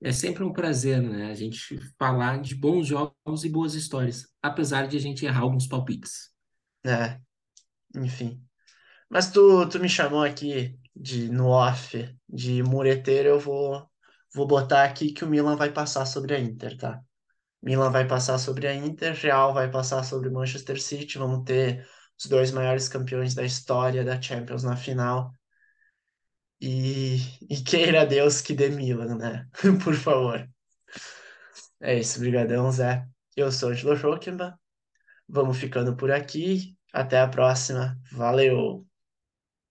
É 0.00 0.12
sempre 0.12 0.44
um 0.44 0.52
prazer, 0.52 1.00
né? 1.00 1.30
A 1.30 1.34
gente 1.34 1.78
falar 1.98 2.40
de 2.40 2.54
bons 2.54 2.86
jogos 2.86 3.44
e 3.44 3.48
boas 3.48 3.74
histórias, 3.74 4.26
apesar 4.42 4.86
de 4.86 4.96
a 4.96 5.00
gente 5.00 5.24
errar 5.24 5.40
alguns 5.40 5.66
palpites. 5.66 6.30
É, 6.84 7.18
enfim. 7.96 8.42
Mas 9.08 9.30
tu, 9.30 9.68
tu 9.68 9.78
me 9.78 9.88
chamou 9.88 10.22
aqui 10.22 10.78
de 10.94 11.28
no 11.30 11.48
off 11.48 12.14
de 12.28 12.62
mureteiro, 12.62 13.28
eu 13.28 13.40
vou 13.40 13.88
vou 14.36 14.46
botar 14.46 14.84
aqui 14.84 15.12
que 15.12 15.24
o 15.24 15.28
Milan 15.28 15.56
vai 15.56 15.72
passar 15.72 16.04
sobre 16.06 16.34
a 16.34 16.38
Inter, 16.38 16.76
tá? 16.76 17.00
Milan 17.62 17.90
vai 17.90 18.06
passar 18.06 18.38
sobre 18.38 18.66
a 18.68 18.74
Inter, 18.74 19.14
Real 19.14 19.54
vai 19.54 19.70
passar 19.70 20.04
sobre 20.04 20.30
Manchester 20.30 20.80
City, 20.80 21.18
vamos 21.18 21.44
ter 21.44 21.88
os 22.18 22.26
dois 22.26 22.50
maiores 22.52 22.88
campeões 22.88 23.34
da 23.34 23.44
história 23.44 24.04
da 24.04 24.20
Champions 24.20 24.62
na 24.62 24.76
final. 24.76 25.32
E, 26.60 27.16
e 27.50 27.62
queira 27.64 28.06
Deus 28.06 28.40
que 28.42 28.54
dê 28.54 28.68
Milan, 28.68 29.16
né? 29.16 29.48
Por 29.82 29.94
favor. 29.94 30.46
É 31.80 31.98
isso, 31.98 32.20
brigadão, 32.20 32.70
Zé. 32.70 33.06
Eu 33.36 33.50
sou 33.50 33.70
o 33.70 33.72
Angelo 33.72 33.96
Schockenbach. 33.96 34.56
Vamos 35.28 35.58
ficando 35.58 35.96
por 35.96 36.10
aqui. 36.10 36.76
Até 36.92 37.20
a 37.20 37.28
próxima. 37.28 37.98
Valeu! 38.12 38.86